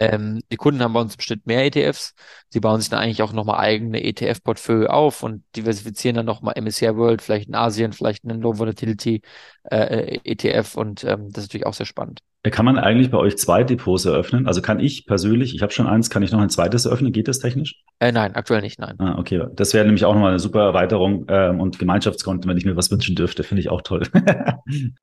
Ähm, 0.00 0.40
die 0.50 0.56
Kunden 0.56 0.80
haben 0.82 0.94
bei 0.94 1.00
uns 1.02 1.14
im 1.14 1.20
Schnitt 1.20 1.46
mehr 1.46 1.66
ETFs. 1.66 2.14
Sie 2.48 2.60
bauen 2.60 2.80
sich 2.80 2.88
dann 2.88 3.00
eigentlich 3.00 3.20
auch 3.20 3.34
nochmal 3.34 3.60
eigene 3.60 4.02
ETF-Portfolio 4.02 4.88
auf 4.88 5.22
und 5.22 5.44
diversifizieren 5.56 6.16
dann 6.16 6.24
nochmal 6.24 6.54
MSCI 6.58 6.96
World, 6.96 7.20
vielleicht 7.20 7.48
in 7.48 7.54
Asien, 7.54 7.92
vielleicht 7.92 8.24
einen 8.24 8.40
Low 8.40 8.56
Volatility 8.56 9.20
äh, 9.64 10.20
ETF 10.24 10.74
und 10.78 11.04
ähm, 11.04 11.28
das 11.32 11.44
ist 11.44 11.50
natürlich 11.50 11.66
auch 11.66 11.74
sehr 11.74 11.84
spannend. 11.84 12.20
Kann 12.42 12.64
man 12.64 12.78
eigentlich 12.78 13.10
bei 13.10 13.18
euch 13.18 13.36
zwei 13.36 13.64
Depots 13.64 14.06
eröffnen? 14.06 14.46
Also 14.46 14.62
kann 14.62 14.80
ich 14.80 15.04
persönlich, 15.04 15.54
ich 15.54 15.60
habe 15.60 15.72
schon 15.72 15.86
eins, 15.86 16.08
kann 16.08 16.22
ich 16.22 16.32
noch 16.32 16.40
ein 16.40 16.48
zweites 16.48 16.86
eröffnen? 16.86 17.12
Geht 17.12 17.28
das 17.28 17.38
technisch? 17.38 17.84
Äh, 17.98 18.12
nein, 18.12 18.34
aktuell 18.34 18.62
nicht, 18.62 18.78
nein. 18.78 18.96
Ah, 18.98 19.18
okay. 19.18 19.44
Das 19.54 19.74
wäre 19.74 19.84
nämlich 19.84 20.06
auch 20.06 20.14
nochmal 20.14 20.30
eine 20.30 20.38
super 20.38 20.62
Erweiterung 20.62 21.26
ähm, 21.28 21.60
und 21.60 21.78
Gemeinschaftskonten, 21.78 22.48
wenn 22.48 22.56
ich 22.56 22.64
mir 22.64 22.76
was 22.76 22.90
wünschen 22.90 23.14
dürfte, 23.14 23.42
finde 23.42 23.60
ich 23.60 23.68
auch 23.68 23.82
toll. 23.82 24.04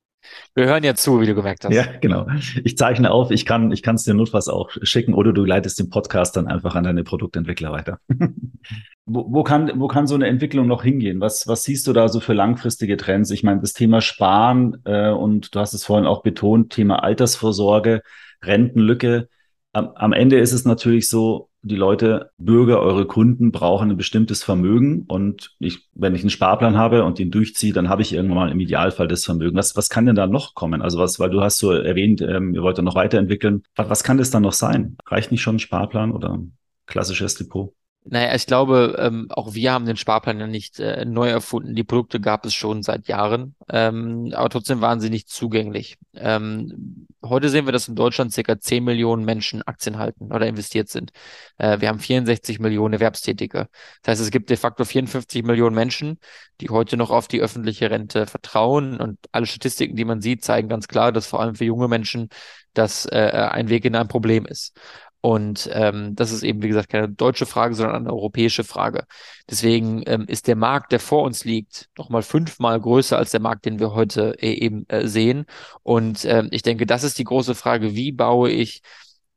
Wir 0.55 0.65
hören 0.65 0.83
ja 0.83 0.95
zu, 0.95 1.21
wie 1.21 1.25
du 1.25 1.35
gemerkt 1.35 1.65
hast. 1.65 1.73
Ja, 1.73 1.85
genau. 2.01 2.27
Ich 2.63 2.77
zeichne 2.77 3.11
auf, 3.11 3.29
ich 3.31 3.45
kann 3.45 3.71
ich 3.71 3.83
kann 3.83 3.95
es 3.95 4.03
dir 4.03 4.13
notfalls 4.13 4.47
auch 4.47 4.71
schicken 4.81 5.13
oder 5.13 5.31
du 5.31 5.45
leitest 5.45 5.79
den 5.79 5.89
Podcast 5.89 6.35
dann 6.35 6.47
einfach 6.47 6.75
an 6.75 6.83
deine 6.83 7.03
Produktentwickler 7.03 7.71
weiter. 7.71 7.99
wo, 9.05 9.25
wo, 9.29 9.43
kann, 9.43 9.71
wo 9.79 9.87
kann 9.87 10.07
so 10.07 10.15
eine 10.15 10.27
Entwicklung 10.27 10.67
noch 10.67 10.83
hingehen? 10.83 11.21
Was, 11.21 11.47
was 11.47 11.63
siehst 11.63 11.87
du 11.87 11.93
da 11.93 12.09
so 12.09 12.19
für 12.19 12.33
langfristige 12.33 12.97
Trends? 12.97 13.31
Ich 13.31 13.43
meine, 13.43 13.61
das 13.61 13.73
Thema 13.73 14.01
Sparen 14.01 14.81
äh, 14.85 15.09
und 15.09 15.53
du 15.53 15.59
hast 15.59 15.73
es 15.73 15.85
vorhin 15.85 16.07
auch 16.07 16.23
betont, 16.23 16.73
Thema 16.73 17.03
Altersvorsorge, 17.03 18.01
Rentenlücke. 18.43 19.29
Am, 19.73 19.91
am 19.95 20.13
Ende 20.13 20.39
ist 20.39 20.53
es 20.53 20.65
natürlich 20.65 21.07
so, 21.07 21.49
die 21.67 21.75
Leute, 21.75 22.32
Bürger, 22.38 22.82
eure 22.82 23.06
Kunden 23.06 23.51
brauchen 23.51 23.91
ein 23.91 23.97
bestimmtes 23.97 24.43
Vermögen. 24.43 25.06
Und 25.08 25.56
ich, 25.60 25.88
wenn 25.93 26.15
ich 26.15 26.21
einen 26.21 26.30
Sparplan 26.30 26.77
habe 26.77 27.03
und 27.03 27.19
den 27.19 27.32
durchziehe, 27.32 27.73
dann 27.73 27.89
habe 27.89 28.01
ich 28.01 28.13
irgendwann 28.13 28.38
mal 28.38 28.51
im 28.51 28.60
Idealfall 28.60 29.08
das 29.08 29.25
Vermögen. 29.25 29.58
Was, 29.58 29.75
was 29.75 29.89
kann 29.89 30.06
denn 30.06 30.15
da 30.15 30.27
noch 30.27 30.56
kommen? 30.56 30.82
Also 30.82 30.99
was, 30.99 31.19
weil 31.19 31.30
du 31.30 31.41
hast 31.41 31.58
so 31.60 31.71
erwähnt, 31.71 32.21
ähm, 32.21 32.53
ihr 32.53 32.62
wollt 32.62 32.77
dann 32.77 32.86
noch 32.86 32.95
weiterentwickeln. 32.95 33.63
Was, 33.75 33.89
was 33.89 34.03
kann 34.03 34.17
das 34.17 34.32
dann 34.32 34.43
noch 34.43 34.53
sein? 34.53 34.97
Reicht 35.06 35.32
nicht 35.32 35.41
schon 35.41 35.56
ein 35.56 35.60
Sparplan 35.60 36.12
oder 36.12 36.34
ein 36.34 36.58
klassisches 36.86 37.36
Depot? 37.36 37.73
Naja, 38.10 38.34
ich 38.36 38.46
glaube, 38.46 38.96
ähm, 39.00 39.28
auch 39.30 39.54
wir 39.54 39.74
haben 39.74 39.86
den 39.86 39.98
Sparplan 39.98 40.39
ja 40.39 40.48
nicht 40.48 40.80
äh, 40.80 41.04
neu 41.04 41.28
erfunden. 41.30 41.76
Die 41.76 41.84
Produkte 41.84 42.22
gab 42.22 42.46
es 42.46 42.54
schon 42.54 42.82
seit 42.82 43.08
Jahren, 43.08 43.56
ähm, 43.70 44.32
aber 44.34 44.50
trotzdem 44.50 44.80
waren 44.80 45.02
sie 45.02 45.10
nicht 45.10 45.28
zugänglich. 45.30 45.98
Ähm, 46.15 47.08
heute 47.24 47.50
sehen 47.50 47.65
wir, 47.65 47.74
dass 47.74 47.89
in 47.89 47.96
Deutschland 47.96 48.32
circa 48.32 48.60
10 48.60 48.84
Millionen 48.84 49.26
Menschen 49.26 49.62
Aktien 49.63 49.98
halten 49.98 50.32
oder 50.32 50.48
investiert 50.48 50.88
sind. 50.88 51.12
Äh, 51.58 51.82
wir 51.82 51.89
haben 51.89 52.00
64 52.00 52.60
Millionen 52.60 52.93
Erwerbstätige. 52.93 53.67
Das 54.04 54.13
heißt, 54.13 54.22
es 54.22 54.32
gibt 54.32 54.50
de 54.50 54.58
facto 54.58 54.86
54 54.86 55.43
Millionen 55.43 55.76
Menschen, 55.76 56.20
die 56.62 56.70
heute 56.70 56.96
noch 56.96 57.12
auf 57.12 57.28
die 57.28 57.41
öffentliche 57.41 57.91
Rente 57.91 58.26
vertrauen. 58.26 59.02
Und 59.02 59.20
alle 59.34 59.46
Statistiken, 59.46 59.98
die 59.98 60.06
man 60.06 60.22
sieht, 60.22 60.46
zeigen 60.46 60.70
ganz 60.70 60.88
klar, 60.88 61.12
dass 61.12 61.28
vor 61.28 61.41
allem 61.41 61.56
für 61.56 61.65
junge 61.65 61.89
Menschen 61.89 62.30
das 62.74 63.06
äh, 63.06 63.50
ein 63.52 63.70
Weg 63.70 63.86
in 63.86 63.96
ein 63.96 64.08
Problem 64.08 64.46
ist. 64.46 64.78
Und 65.21 65.69
ähm, 65.73 66.15
das 66.15 66.32
ist 66.32 66.43
eben, 66.43 66.62
wie 66.62 66.67
gesagt, 66.67 66.89
keine 66.89 67.10
deutsche 67.10 67.45
Frage, 67.45 67.73
sondern 67.73 67.95
eine 67.95 68.13
europäische 68.13 68.63
Frage. 68.63 69.06
Deswegen 69.49 70.03
ähm, 70.06 70.25
ist 70.27 70.47
der 70.47 70.56
Markt, 70.56 70.91
der 70.91 70.99
vor 70.99 71.23
uns 71.23 71.43
liegt, 71.43 71.89
nochmal 71.97 72.21
fünfmal 72.21 72.80
größer 72.80 73.17
als 73.17 73.32
der 73.32 73.41
Markt, 73.41 73.65
den 73.65 73.80
wir 73.80 73.93
heute 73.93 74.41
äh, 74.41 74.53
eben 74.53 74.88
äh, 74.89 75.08
sehen. 75.08 75.45
Und 75.84 76.23
ähm, 76.25 76.49
ich 76.51 76.62
denke, 76.62 76.86
das 76.86 77.03
ist 77.03 77.17
die 77.17 77.23
große 77.23 77.56
Frage, 77.56 77.95
wie 77.95 78.12
baue 78.12 78.51
ich 78.51 78.82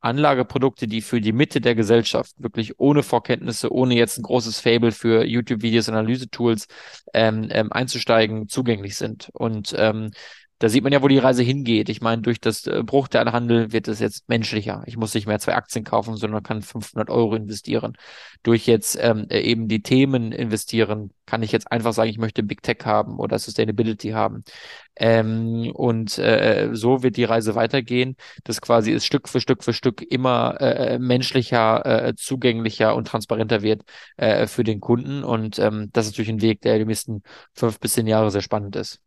Anlageprodukte, 0.01 0.87
die 0.87 1.01
für 1.01 1.21
die 1.21 1.31
Mitte 1.31 1.61
der 1.61 1.75
Gesellschaft 1.75 2.33
wirklich 2.37 2.79
ohne 2.79 3.03
Vorkenntnisse, 3.03 3.71
ohne 3.71 3.95
jetzt 3.95 4.17
ein 4.17 4.23
großes 4.23 4.59
Fable 4.59 4.91
für 4.91 5.23
YouTube-Videos, 5.23 5.89
Analyse-Tools 5.89 6.67
ähm, 7.13 7.47
ähm, 7.51 7.71
einzusteigen, 7.71 8.47
zugänglich 8.49 8.97
sind. 8.97 9.29
Und 9.33 9.75
ähm, 9.77 10.11
da 10.61 10.69
sieht 10.69 10.83
man 10.83 10.93
ja, 10.93 11.01
wo 11.01 11.07
die 11.07 11.17
Reise 11.17 11.41
hingeht. 11.41 11.89
Ich 11.89 12.01
meine, 12.01 12.21
durch 12.21 12.39
das 12.39 12.67
äh, 12.67 12.83
Bruchteilehandel 12.83 13.71
wird 13.71 13.87
es 13.87 13.99
jetzt 13.99 14.29
menschlicher. 14.29 14.83
Ich 14.85 14.95
muss 14.95 15.15
nicht 15.15 15.25
mehr 15.25 15.39
zwei 15.39 15.55
Aktien 15.55 15.83
kaufen, 15.83 16.17
sondern 16.17 16.43
kann 16.43 16.61
500 16.61 17.09
Euro 17.09 17.33
investieren. 17.35 17.97
Durch 18.43 18.67
jetzt 18.67 18.95
ähm, 19.01 19.25
äh, 19.31 19.41
eben 19.41 19.67
die 19.67 19.81
Themen 19.81 20.31
investieren, 20.31 21.13
kann 21.25 21.41
ich 21.41 21.51
jetzt 21.51 21.71
einfach 21.71 21.93
sagen, 21.93 22.11
ich 22.11 22.19
möchte 22.19 22.43
Big 22.43 22.61
Tech 22.61 22.77
haben 22.85 23.17
oder 23.17 23.39
Sustainability 23.39 24.09
haben. 24.09 24.43
Ähm, 24.95 25.71
und 25.73 26.19
äh, 26.19 26.69
so 26.73 27.01
wird 27.01 27.17
die 27.17 27.23
Reise 27.23 27.55
weitergehen, 27.55 28.15
dass 28.43 28.61
quasi 28.61 28.91
es 28.91 29.03
Stück 29.03 29.29
für 29.29 29.41
Stück 29.41 29.63
für 29.63 29.73
Stück 29.73 30.03
immer 30.03 30.61
äh, 30.61 30.99
menschlicher, 30.99 32.09
äh, 32.09 32.15
zugänglicher 32.15 32.95
und 32.95 33.07
transparenter 33.07 33.63
wird 33.63 33.81
äh, 34.17 34.45
für 34.45 34.63
den 34.63 34.79
Kunden. 34.79 35.23
Und 35.23 35.57
ähm, 35.57 35.89
das 35.91 36.05
ist 36.05 36.11
natürlich 36.11 36.29
ein 36.29 36.41
Weg, 36.43 36.61
der 36.61 36.77
die 36.77 36.85
nächsten 36.85 37.23
fünf 37.55 37.79
bis 37.79 37.93
zehn 37.93 38.05
Jahre 38.05 38.29
sehr 38.29 38.41
spannend 38.41 38.75
ist. 38.75 39.01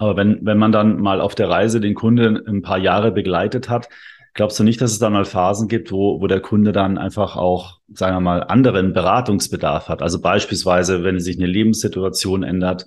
Aber 0.00 0.16
wenn, 0.16 0.38
wenn 0.46 0.56
man 0.56 0.72
dann 0.72 0.98
mal 0.98 1.20
auf 1.20 1.34
der 1.34 1.50
Reise 1.50 1.78
den 1.78 1.92
Kunden 1.92 2.46
ein 2.46 2.62
paar 2.62 2.78
Jahre 2.78 3.12
begleitet 3.12 3.68
hat, 3.68 3.90
glaubst 4.32 4.58
du 4.58 4.64
nicht, 4.64 4.80
dass 4.80 4.92
es 4.92 4.98
dann 4.98 5.12
mal 5.12 5.26
Phasen 5.26 5.68
gibt, 5.68 5.92
wo, 5.92 6.22
wo 6.22 6.26
der 6.26 6.40
Kunde 6.40 6.72
dann 6.72 6.96
einfach 6.96 7.36
auch, 7.36 7.80
sagen 7.92 8.16
wir 8.16 8.20
mal, 8.20 8.42
anderen 8.44 8.94
Beratungsbedarf 8.94 9.90
hat? 9.90 10.00
Also 10.00 10.22
beispielsweise, 10.22 11.04
wenn 11.04 11.20
sich 11.20 11.36
eine 11.36 11.44
Lebenssituation 11.44 12.44
ändert, 12.44 12.86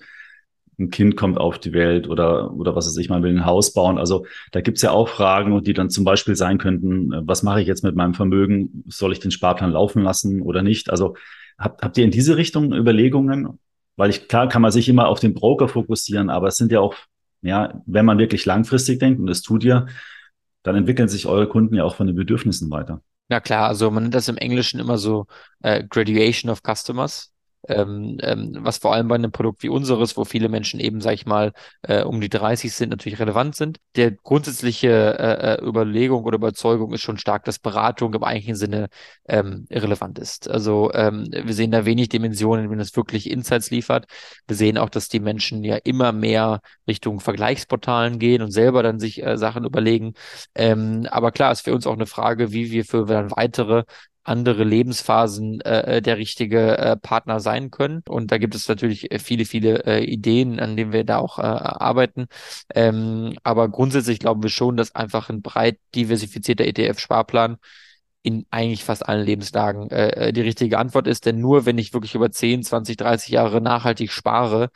ein 0.80 0.89
Kind 0.89 1.15
kommt 1.15 1.38
auf 1.38 1.60
die 1.60 1.73
Welt 1.73 2.10
oder, 2.10 2.52
oder 2.52 2.76
was 2.76 2.88
weiß 2.88 2.97
ich, 2.97 3.10
man 3.10 3.21
will 3.21 3.30
ein 3.30 3.45
Haus 3.45 3.73
bauen. 3.73 3.99
Also 3.99 4.26
da 4.52 4.62
gibt's 4.62 4.82
ja 4.82 4.89
auch 4.89 5.08
Fragen, 5.08 5.63
die 5.63 5.73
dann 5.73 5.91
zum 5.91 6.06
Beispiel 6.06 6.36
sein 6.36 6.58
könnten, 6.58 7.12
was 7.28 7.43
mache 7.43 7.62
ich 7.62 7.67
jetzt 7.67 7.84
mit 7.84 7.95
meinem 7.95 8.15
Vermögen? 8.15 8.86
Soll 8.88 9.12
ich 9.12 9.19
den 9.19 9.30
Sparplan 9.30 9.73
laufen 9.73 10.02
lassen 10.02 10.41
oder 10.41 10.63
nicht? 10.63 10.89
Also 10.89 11.15
habt, 11.60 11.84
habt 11.84 11.95
ihr 11.95 12.06
in 12.06 12.10
diese 12.10 12.38
Richtung 12.38 12.73
Überlegungen? 12.73 13.60
Weil 13.95 14.10
ich, 14.10 14.27
klar 14.27 14.47
kann 14.47 14.62
man 14.62 14.71
sich 14.71 14.89
immer 14.89 15.08
auf 15.08 15.19
den 15.19 15.34
Broker 15.34 15.67
fokussieren, 15.67 16.29
aber 16.29 16.47
es 16.47 16.58
sind 16.58 16.71
ja 16.71 16.79
auch, 16.79 16.95
ja, 17.41 17.82
wenn 17.86 18.06
man 18.06 18.17
wirklich 18.17 18.45
langfristig 18.45 18.99
denkt, 18.99 19.19
und 19.19 19.27
das 19.27 19.41
tut 19.41 19.63
ihr, 19.63 19.88
dann 20.63 20.75
entwickeln 20.75 21.10
sich 21.10 21.25
eure 21.25 21.47
Kunden 21.47 21.75
ja 21.75 21.84
auch 21.84 21.95
von 21.95 22.08
den 22.08 22.15
Bedürfnissen 22.15 22.71
weiter. 22.71 23.01
Na 23.29 23.39
klar, 23.39 23.67
also 23.67 23.89
man 23.91 24.03
nennt 24.03 24.15
das 24.15 24.27
im 24.27 24.38
Englischen 24.38 24.79
immer 24.79 24.97
so 24.97 25.27
äh, 25.62 25.84
Graduation 25.84 26.51
of 26.51 26.62
Customers 26.63 27.33
ähm, 27.67 28.17
ähm, 28.21 28.58
was 28.60 28.78
vor 28.78 28.93
allem 28.93 29.08
bei 29.08 29.15
einem 29.15 29.32
Produkt 29.32 29.63
wie 29.63 29.69
unseres, 29.69 30.17
wo 30.17 30.26
viele 30.26 30.49
Menschen 30.49 30.80
eben, 30.80 31.02
sag 31.02 31.13
ich 31.13 31.26
mal, 31.26 31.54
äh, 31.84 32.04
um 32.04 32.19
die 32.21 32.30
30 32.30 32.73
sind, 32.73 32.89
natürlich 32.89 33.19
relevant 33.19 33.56
sind. 33.56 33.80
Der 33.95 34.12
grundsätzliche 34.12 34.89
äh, 34.89 35.54
äh, 35.56 35.65
Überlegung 35.65 36.23
oder 36.23 36.36
Überzeugung 36.36 36.93
ist 36.93 37.02
schon 37.02 37.17
stark, 37.17 37.45
dass 37.45 37.60
Beratung 37.60 38.13
im 38.13 38.23
eigentlichen 38.23 38.56
Sinne 38.56 38.89
ähm, 39.28 39.65
irrelevant 39.69 40.19
ist. 40.19 40.49
Also 40.49 40.91
ähm, 40.93 41.28
wir 41.32 41.54
sehen 41.54 41.71
da 41.71 41.86
wenig 41.86 42.10
Dimensionen, 42.10 42.69
wenn 42.69 42.80
es 42.80 42.95
wirklich 42.95 43.30
Insights 43.30 43.71
liefert. 43.71 44.06
Wir 44.47 44.56
sehen 44.56 44.78
auch, 44.78 44.89
dass 44.89 45.08
die 45.08 45.19
Menschen 45.19 45.63
ja 45.63 45.78
immer 45.78 46.12
mehr 46.12 46.60
Richtung 46.88 47.19
Vergleichsportalen 47.19 48.19
gehen 48.19 48.41
und 48.41 48.52
selber 48.52 48.84
dann 48.84 48.99
sich 48.99 49.23
äh, 49.23 49.38
Sachen 49.38 49.65
überlegen. 49.65 50.13
Ähm, 50.56 51.08
aber 51.10 51.32
klar, 51.32 51.52
ist 51.52 51.62
für 51.62 51.73
uns 51.73 51.88
auch 51.88 51.93
eine 51.93 52.08
Frage, 52.08 52.52
wie 52.52 52.71
wir 52.71 52.86
für 52.86 53.06
dann 53.06 53.32
weitere 53.32 53.84
andere 54.23 54.63
Lebensphasen 54.63 55.62
äh, 55.62 55.97
äh, 55.97 56.01
der 56.01 56.17
richtige 56.17 56.77
äh, 56.77 56.95
Partner 56.97 57.39
sein 57.39 57.71
können. 57.71 58.03
Und 58.07 58.31
da 58.31 58.38
gibt 58.38 58.55
es 58.55 58.67
natürlich 58.67 59.12
äh, 59.12 59.19
viele, 59.19 59.45
viele 59.45 59.86
äh, 59.86 60.03
Ideen, 60.03 60.59
an 60.59 60.77
denen 60.77 60.93
wir 60.93 61.03
da 61.03 61.17
auch 61.17 61.39
äh, 61.39 61.41
arbeiten. 61.41 62.27
Ähm, 62.73 63.36
aber 63.43 63.69
grundsätzlich 63.69 64.19
glauben 64.19 64.43
wir 64.43 64.49
schon, 64.49 64.77
dass 64.77 64.95
einfach 64.95 65.29
ein 65.29 65.41
breit 65.41 65.77
diversifizierter 65.95 66.65
ETF-Sparplan 66.65 67.57
in 68.23 68.45
eigentlich 68.51 68.86
fast 68.86 69.07
allen 69.07 69.25
Lebenslagen 69.25 69.89
äh, 69.91 70.31
die 70.31 70.41
richtige 70.41 70.79
Antwort 70.79 71.07
ist. 71.07 71.25
Denn 71.25 71.39
nur 71.39 71.65
wenn 71.65 71.77
ich 71.77 71.93
wirklich 71.93 72.15
über 72.15 72.31
10, 72.31 72.63
20, 72.63 72.97
30 72.97 73.29
Jahre 73.29 73.59
nachhaltig 73.59 74.12
spare, 74.12 74.69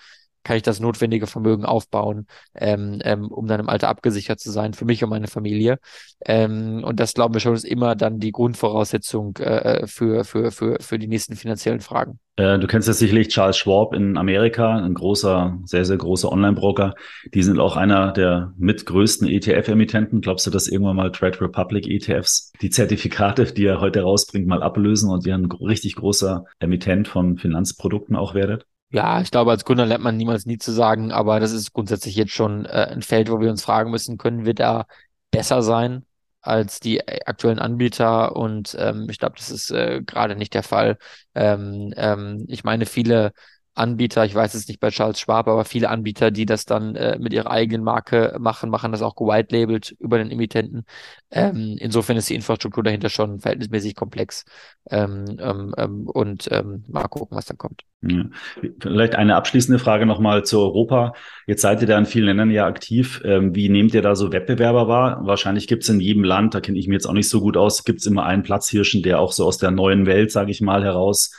kann 0.47 0.55
ich 0.55 0.63
das 0.63 0.79
notwendige 0.79 1.27
Vermögen 1.27 1.65
aufbauen, 1.65 2.25
ähm, 2.55 3.01
ähm, 3.03 3.27
um 3.27 3.47
dann 3.47 3.59
im 3.59 3.67
Alter 3.67 3.89
abgesichert 3.89 4.39
zu 4.39 4.49
sein, 4.49 4.73
für 4.73 4.85
mich 4.85 5.03
und 5.03 5.09
meine 5.09 5.27
Familie. 5.27 5.77
Ähm, 6.25 6.85
und 6.85 7.01
das 7.01 7.13
glauben 7.13 7.33
wir 7.33 7.41
schon, 7.41 7.53
ist 7.53 7.65
immer 7.65 7.95
dann 7.95 8.19
die 8.19 8.31
Grundvoraussetzung 8.31 9.35
äh, 9.37 9.85
für, 9.87 10.23
für, 10.23 10.51
für, 10.51 10.77
für 10.79 10.99
die 10.99 11.07
nächsten 11.07 11.35
finanziellen 11.35 11.81
Fragen. 11.81 12.19
Äh, 12.37 12.59
du 12.59 12.67
kennst 12.67 12.87
ja 12.87 12.93
sicherlich 12.93 13.27
Charles 13.27 13.57
Schwab 13.57 13.93
in 13.93 14.15
Amerika, 14.15 14.77
ein 14.77 14.93
großer, 14.93 15.59
sehr, 15.65 15.83
sehr 15.83 15.97
großer 15.97 16.31
Online-Broker. 16.31 16.93
Die 17.33 17.43
sind 17.43 17.59
auch 17.59 17.75
einer 17.75 18.13
der 18.13 18.53
mitgrößten 18.57 19.27
ETF-Emittenten. 19.27 20.21
Glaubst 20.21 20.47
du, 20.47 20.51
dass 20.51 20.69
irgendwann 20.69 20.95
mal 20.95 21.11
Trade 21.11 21.41
Republic 21.41 21.87
ETFs 21.87 22.53
die 22.61 22.69
Zertifikate, 22.69 23.51
die 23.51 23.65
er 23.65 23.81
heute 23.81 24.01
rausbringt, 24.01 24.47
mal 24.47 24.63
ablösen 24.63 25.09
und 25.09 25.25
ihr 25.25 25.35
ein 25.35 25.51
richtig 25.51 25.95
großer 25.95 26.45
Emittent 26.59 27.09
von 27.09 27.37
Finanzprodukten 27.37 28.15
auch 28.15 28.33
werdet? 28.33 28.65
Ja, 28.89 29.19
ich 29.21 29.31
glaube, 29.31 29.51
als 29.51 29.65
Gründer 29.65 29.85
lernt 29.85 30.03
man 30.03 30.15
niemals 30.15 30.45
nie 30.45 30.57
zu 30.57 30.71
sagen, 30.71 31.11
aber 31.11 31.39
das 31.41 31.51
ist 31.51 31.73
grundsätzlich 31.73 32.15
jetzt 32.15 32.31
schon 32.31 32.65
äh, 32.65 32.87
ein 32.91 33.01
Feld, 33.01 33.29
wo 33.29 33.41
wir 33.41 33.49
uns 33.49 33.63
fragen 33.63 33.91
müssen, 33.91 34.17
können 34.17 34.45
wir 34.45 34.53
da 34.53 34.85
besser 35.29 35.61
sein 35.61 36.05
als 36.41 36.79
die 36.79 36.99
äh, 36.99 37.19
aktuellen 37.25 37.59
Anbieter? 37.59 38.35
Und 38.37 38.75
ähm, 38.79 39.09
ich 39.09 39.19
glaube, 39.19 39.35
das 39.37 39.49
ist 39.49 39.71
äh, 39.71 40.01
gerade 40.05 40.37
nicht 40.37 40.53
der 40.53 40.63
Fall. 40.63 40.97
Ähm, 41.35 41.93
ähm, 41.97 42.45
ich 42.47 42.63
meine, 42.63 42.85
viele 42.85 43.33
Anbieter, 43.77 44.25
ich 44.25 44.33
weiß 44.33 44.53
es 44.53 44.67
nicht 44.67 44.79
bei 44.79 44.89
Charles 44.89 45.19
Schwab, 45.19 45.47
aber 45.47 45.63
viele 45.65 45.89
Anbieter, 45.89 46.31
die 46.31 46.45
das 46.45 46.65
dann 46.65 46.95
äh, 46.95 47.17
mit 47.19 47.33
ihrer 47.33 47.51
eigenen 47.51 47.83
Marke 47.83 48.35
machen, 48.39 48.69
machen 48.69 48.91
das 48.91 49.01
auch 49.01 49.15
gewhite-labelt 49.15 49.95
über 49.99 50.17
den 50.17 50.31
Emittenten. 50.31 50.85
Ähm, 51.29 51.75
insofern 51.79 52.17
ist 52.17 52.29
die 52.29 52.35
Infrastruktur 52.35 52.83
dahinter 52.83 53.09
schon 53.09 53.39
verhältnismäßig 53.39 53.95
komplex. 53.95 54.45
Ähm, 54.89 55.37
ähm, 55.39 55.75
ähm 55.77 56.07
und 56.07 56.47
ähm, 56.51 56.85
mal 56.87 57.07
gucken, 57.07 57.37
was 57.37 57.45
dann 57.45 57.57
kommt. 57.57 57.83
Ja. 58.01 58.25
Vielleicht 58.79 59.15
eine 59.15 59.35
abschließende 59.35 59.79
Frage 59.79 60.05
nochmal 60.05 60.45
zu 60.45 60.59
Europa. 60.59 61.13
Jetzt 61.45 61.61
seid 61.61 61.81
ihr 61.81 61.87
da 61.87 61.97
in 61.97 62.05
vielen 62.05 62.25
Ländern 62.25 62.51
ja 62.51 62.65
aktiv. 62.65 63.21
Ähm, 63.25 63.55
wie 63.55 63.69
nehmt 63.69 63.93
ihr 63.93 64.01
da 64.01 64.15
so 64.15 64.31
Wettbewerber 64.31 64.87
wahr? 64.87 65.19
Wahrscheinlich 65.23 65.67
gibt 65.67 65.83
es 65.83 65.89
in 65.89 65.99
jedem 65.99 66.23
Land, 66.23 66.53
da 66.53 66.61
kenne 66.61 66.77
ich 66.77 66.87
mich 66.87 66.95
jetzt 66.95 67.07
auch 67.07 67.13
nicht 67.13 67.29
so 67.29 67.41
gut 67.41 67.57
aus, 67.57 67.83
gibt 67.83 67.99
es 67.99 68.05
immer 68.05 68.25
einen 68.25 68.43
Platzhirschen, 68.43 69.03
der 69.03 69.19
auch 69.19 69.31
so 69.31 69.45
aus 69.45 69.57
der 69.57 69.71
neuen 69.71 70.05
Welt, 70.05 70.31
sage 70.31 70.51
ich 70.51 70.61
mal, 70.61 70.83
heraus 70.83 71.31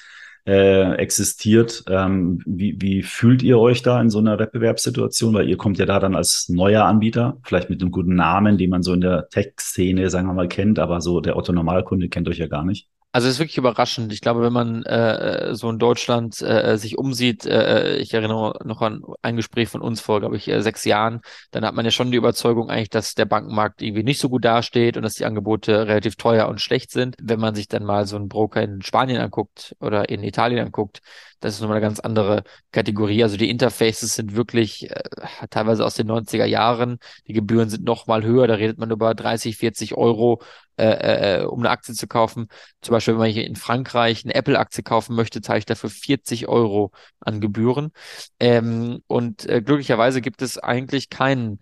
äh, 0.49 0.95
existiert. 0.95 1.85
Ähm, 1.91 2.41
wie, 2.47 2.81
wie 2.81 3.03
fühlt 3.03 3.43
ihr 3.43 3.59
euch 3.59 3.83
da 3.83 4.01
in 4.01 4.09
so 4.09 4.19
einer 4.19 4.39
Wettbewerbssituation? 4.39 5.35
Weil 5.35 5.47
ihr 5.47 5.59
kommt 5.59 5.77
ja 5.77 5.85
da 5.85 6.01
dann 6.01 6.17
als 6.17 6.49
neuer 6.49 6.85
Anbieter, 6.87 7.37
vielleicht 7.43 7.69
mit 7.69 7.83
einem 7.83 7.91
guten 7.91 8.15
Namen, 8.15 8.57
den 8.57 8.71
man 8.71 8.83
so 8.83 8.95
in 8.95 9.03
der 9.03 9.29
Tech-Szene, 9.29 10.09
sagen 10.09 10.27
wir 10.27 10.33
mal, 10.33 10.49
kennt, 10.49 10.79
aber 10.79 11.03
so 11.03 11.21
der 11.21 11.37
Otto 11.37 11.53
Normalkunde 11.53 12.09
kennt 12.09 12.29
euch 12.29 12.39
ja 12.39 12.47
gar 12.47 12.65
nicht. 12.65 12.89
Also 13.11 13.27
es 13.27 13.35
ist 13.35 13.38
wirklich 13.40 13.57
überraschend. 13.57 14.12
Ich 14.12 14.21
glaube, 14.21 14.42
wenn 14.42 14.53
man 14.53 14.83
äh, 14.85 15.55
so 15.55 15.71
in 15.71 15.79
Deutschland 15.79 16.40
äh, 16.42 16.77
sich 16.77 16.99
umsieht, 16.99 17.47
äh, 17.47 17.97
ich 17.97 18.12
erinnere 18.12 18.59
noch 18.64 18.83
an 18.83 19.03
ein 19.23 19.37
Gespräch 19.37 19.68
von 19.71 19.81
uns 19.81 20.01
vor, 20.01 20.21
glaube 20.21 20.37
ich, 20.37 20.47
äh, 20.49 20.61
sechs 20.62 20.85
Jahren, 20.85 21.23
dann 21.51 21.64
hat 21.64 21.75
man 21.75 21.87
ja 21.87 21.90
schon 21.90 22.11
die 22.11 22.18
Überzeugung 22.18 22.68
eigentlich, 22.68 22.90
dass 22.90 23.14
der 23.14 23.25
Bankenmarkt 23.25 23.81
irgendwie 23.81 24.03
nicht 24.03 24.21
so 24.21 24.29
gut 24.29 24.44
dasteht 24.44 24.97
und 24.99 25.05
dass 25.05 25.14
die 25.14 25.25
Angebote 25.25 25.87
relativ 25.87 26.16
teuer 26.16 26.49
und 26.49 26.61
schlecht 26.61 26.90
sind. 26.90 27.16
Wenn 27.21 27.40
man 27.40 27.55
sich 27.55 27.66
dann 27.66 27.85
mal 27.85 28.07
so 28.07 28.16
einen 28.16 28.29
Broker 28.29 28.62
in 28.62 28.83
Spanien 28.83 29.21
anguckt 29.23 29.75
oder 29.81 30.11
in 30.11 30.23
Italien 30.23 30.66
anguckt, 30.66 31.01
das 31.40 31.55
ist 31.55 31.61
nochmal 31.61 31.77
eine 31.77 31.87
ganz 31.87 32.01
andere 32.01 32.42
Kategorie. 32.72 33.22
Also 33.22 33.37
die 33.37 33.51
Interfaces 33.51 34.14
sind 34.14 34.35
wirklich 34.35 34.90
äh, 34.90 35.03
teilweise 35.51 35.85
aus 35.85 35.94
den 35.94 36.09
90er 36.09 36.44
Jahren. 36.44 36.98
Die 37.27 37.33
Gebühren 37.33 37.70
sind 37.70 37.85
noch 37.85 38.07
mal 38.07 38.24
höher. 38.24 38.46
Da 38.46 38.55
redet 38.55 38.79
man 38.79 38.90
über 38.90 39.14
30, 39.14 39.57
40 39.57 39.94
Euro, 39.94 40.42
äh, 40.77 41.40
äh, 41.40 41.44
um 41.44 41.61
eine 41.61 41.70
Aktie 41.70 41.94
zu 41.94 42.07
kaufen. 42.09 42.48
Zum 42.83 42.92
Beispiel, 42.92 43.14
wenn 43.14 43.20
man 43.20 43.31
hier 43.31 43.46
in 43.46 43.57
Frankreich 43.57 44.24
eine 44.24 44.35
Apple-Aktie 44.35 44.83
kaufen 44.83 45.14
möchte, 45.14 45.40
zahle 45.40 45.61
ich 45.61 45.66
dafür 45.66 45.90
40 45.90 46.48
Euro 46.48 46.92
an 47.20 47.40
Gebühren. 47.40 47.92
Ähm, 48.40 49.03
und 49.07 49.48
äh, 49.48 49.62
glücklicherweise 49.62 50.20
gibt 50.20 50.42
es 50.42 50.59
eigentlich 50.59 51.11
keinen 51.11 51.61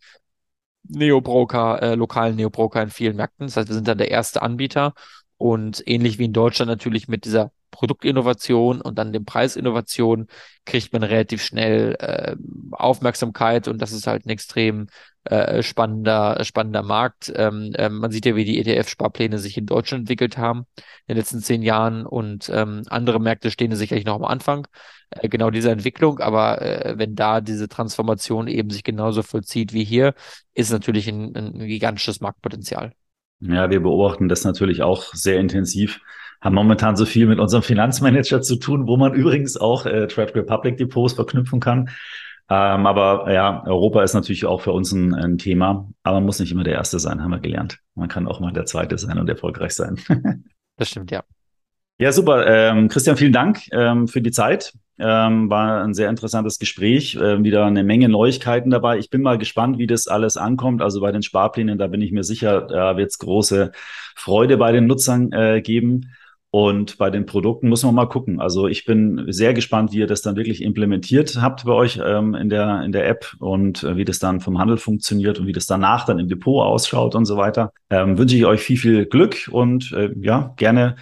Neobroker, 0.88 1.82
äh, 1.82 1.94
lokalen 1.94 2.36
Neobroker 2.36 2.82
in 2.82 2.90
vielen 2.90 3.16
Märkten. 3.16 3.46
Das 3.46 3.56
heißt, 3.56 3.68
wir 3.68 3.74
sind 3.74 3.88
dann 3.88 3.98
der 3.98 4.10
erste 4.10 4.42
Anbieter 4.42 4.94
und 5.36 5.82
ähnlich 5.86 6.18
wie 6.18 6.26
in 6.26 6.32
Deutschland 6.32 6.70
natürlich 6.70 7.08
mit 7.08 7.24
dieser 7.24 7.52
Produktinnovation 7.70 8.80
und 8.80 8.98
dann 8.98 9.12
dem 9.12 9.24
Preisinnovation 9.24 10.26
kriegt 10.64 10.92
man 10.92 11.02
relativ 11.02 11.42
schnell 11.42 11.96
äh, 11.98 12.36
Aufmerksamkeit 12.72 13.68
und 13.68 13.80
das 13.80 13.92
ist 13.92 14.06
halt 14.06 14.26
ein 14.26 14.30
extrem 14.30 14.88
äh, 15.24 15.62
spannender, 15.62 16.44
spannender 16.44 16.82
Markt. 16.82 17.32
Ähm, 17.34 17.72
äh, 17.74 17.88
man 17.88 18.10
sieht 18.10 18.26
ja, 18.26 18.36
wie 18.36 18.44
die 18.44 18.58
ETF-Sparpläne 18.60 19.38
sich 19.38 19.56
in 19.56 19.66
Deutschland 19.66 20.02
entwickelt 20.02 20.38
haben 20.38 20.66
in 21.06 21.14
den 21.14 21.16
letzten 21.16 21.40
zehn 21.40 21.62
Jahren 21.62 22.06
und 22.06 22.50
ähm, 22.52 22.82
andere 22.88 23.20
Märkte 23.20 23.50
stehen 23.50 23.74
sicherlich 23.74 24.04
noch 24.04 24.16
am 24.16 24.24
Anfang 24.24 24.66
äh, 25.10 25.28
genau 25.28 25.50
dieser 25.50 25.72
Entwicklung, 25.72 26.20
aber 26.20 26.62
äh, 26.62 26.94
wenn 26.96 27.14
da 27.14 27.40
diese 27.40 27.68
Transformation 27.68 28.48
eben 28.48 28.70
sich 28.70 28.84
genauso 28.84 29.22
vollzieht 29.22 29.72
wie 29.72 29.84
hier, 29.84 30.14
ist 30.54 30.70
natürlich 30.70 31.08
ein, 31.08 31.34
ein 31.36 31.58
gigantisches 31.58 32.20
Marktpotenzial. 32.20 32.92
Ja, 33.40 33.68
wir 33.68 33.80
beobachten 33.80 34.28
das 34.28 34.44
natürlich 34.44 34.82
auch 34.82 35.12
sehr 35.12 35.38
intensiv. 35.38 36.00
Haben 36.40 36.54
momentan 36.54 36.96
so 36.96 37.04
viel 37.04 37.26
mit 37.26 37.38
unserem 37.38 37.62
Finanzmanager 37.62 38.42
zu 38.42 38.56
tun, 38.56 38.86
wo 38.86 38.96
man 38.96 39.14
übrigens 39.14 39.56
auch 39.56 39.86
äh, 39.86 40.06
Trade 40.06 40.34
Republic 40.34 40.76
Depots 40.76 41.14
verknüpfen 41.14 41.60
kann. 41.60 41.90
Ähm, 42.48 42.86
aber 42.86 43.32
ja, 43.32 43.64
Europa 43.66 44.02
ist 44.04 44.14
natürlich 44.14 44.44
auch 44.44 44.60
für 44.60 44.72
uns 44.72 44.92
ein, 44.92 45.14
ein, 45.14 45.36
Thema, 45.36 45.88
aber 46.04 46.18
man 46.18 46.26
muss 46.26 46.38
nicht 46.38 46.52
immer 46.52 46.62
der 46.62 46.74
Erste 46.74 47.00
sein, 47.00 47.20
haben 47.20 47.32
wir 47.32 47.40
gelernt. 47.40 47.80
Man 47.96 48.08
kann 48.08 48.28
auch 48.28 48.38
mal 48.38 48.52
der 48.52 48.66
Zweite 48.66 48.98
sein 48.98 49.18
und 49.18 49.28
erfolgreich 49.28 49.72
sein. 49.72 49.98
das 50.76 50.90
stimmt, 50.90 51.10
ja. 51.10 51.24
Ja, 51.98 52.12
super. 52.12 52.46
Ähm, 52.46 52.88
Christian, 52.88 53.16
vielen 53.16 53.32
Dank 53.32 53.60
ähm, 53.72 54.06
für 54.06 54.20
die 54.20 54.30
Zeit. 54.30 54.74
Ähm, 54.98 55.50
war 55.50 55.82
ein 55.82 55.94
sehr 55.94 56.10
interessantes 56.10 56.58
Gespräch. 56.58 57.18
Ähm, 57.20 57.42
wieder 57.42 57.64
eine 57.64 57.84
Menge 57.84 58.08
Neuigkeiten 58.08 58.70
dabei. 58.70 58.98
Ich 58.98 59.08
bin 59.08 59.22
mal 59.22 59.38
gespannt, 59.38 59.78
wie 59.78 59.86
das 59.86 60.06
alles 60.06 60.36
ankommt. 60.36 60.82
Also 60.82 61.00
bei 61.00 61.10
den 61.10 61.22
Sparplänen, 61.22 61.78
da 61.78 61.86
bin 61.86 62.02
ich 62.02 62.12
mir 62.12 62.22
sicher, 62.22 62.60
da 62.60 62.96
wird 62.98 63.10
es 63.10 63.18
große 63.18 63.72
Freude 64.14 64.58
bei 64.58 64.72
den 64.72 64.86
Nutzern 64.86 65.32
äh, 65.32 65.62
geben. 65.62 66.12
Und 66.56 66.96
bei 66.96 67.10
den 67.10 67.26
Produkten 67.26 67.68
muss 67.68 67.82
man 67.82 67.94
mal 67.94 68.06
gucken. 68.06 68.40
Also 68.40 68.66
ich 68.66 68.86
bin 68.86 69.26
sehr 69.28 69.52
gespannt, 69.52 69.92
wie 69.92 69.98
ihr 69.98 70.06
das 70.06 70.22
dann 70.22 70.36
wirklich 70.36 70.62
implementiert 70.62 71.36
habt 71.38 71.66
bei 71.66 71.72
euch 71.72 72.00
ähm, 72.02 72.34
in, 72.34 72.48
der, 72.48 72.80
in 72.82 72.92
der 72.92 73.06
App 73.06 73.34
und 73.40 73.84
äh, 73.84 73.98
wie 73.98 74.06
das 74.06 74.20
dann 74.20 74.40
vom 74.40 74.58
Handel 74.58 74.78
funktioniert 74.78 75.38
und 75.38 75.46
wie 75.46 75.52
das 75.52 75.66
danach 75.66 76.06
dann 76.06 76.18
im 76.18 76.28
Depot 76.28 76.64
ausschaut 76.64 77.14
und 77.14 77.26
so 77.26 77.36
weiter. 77.36 77.74
Ähm, 77.90 78.16
wünsche 78.16 78.36
ich 78.36 78.46
euch 78.46 78.62
viel, 78.62 78.78
viel 78.78 79.04
Glück 79.04 79.50
und 79.52 79.92
äh, 79.92 80.08
ja, 80.18 80.54
gerne 80.56 80.96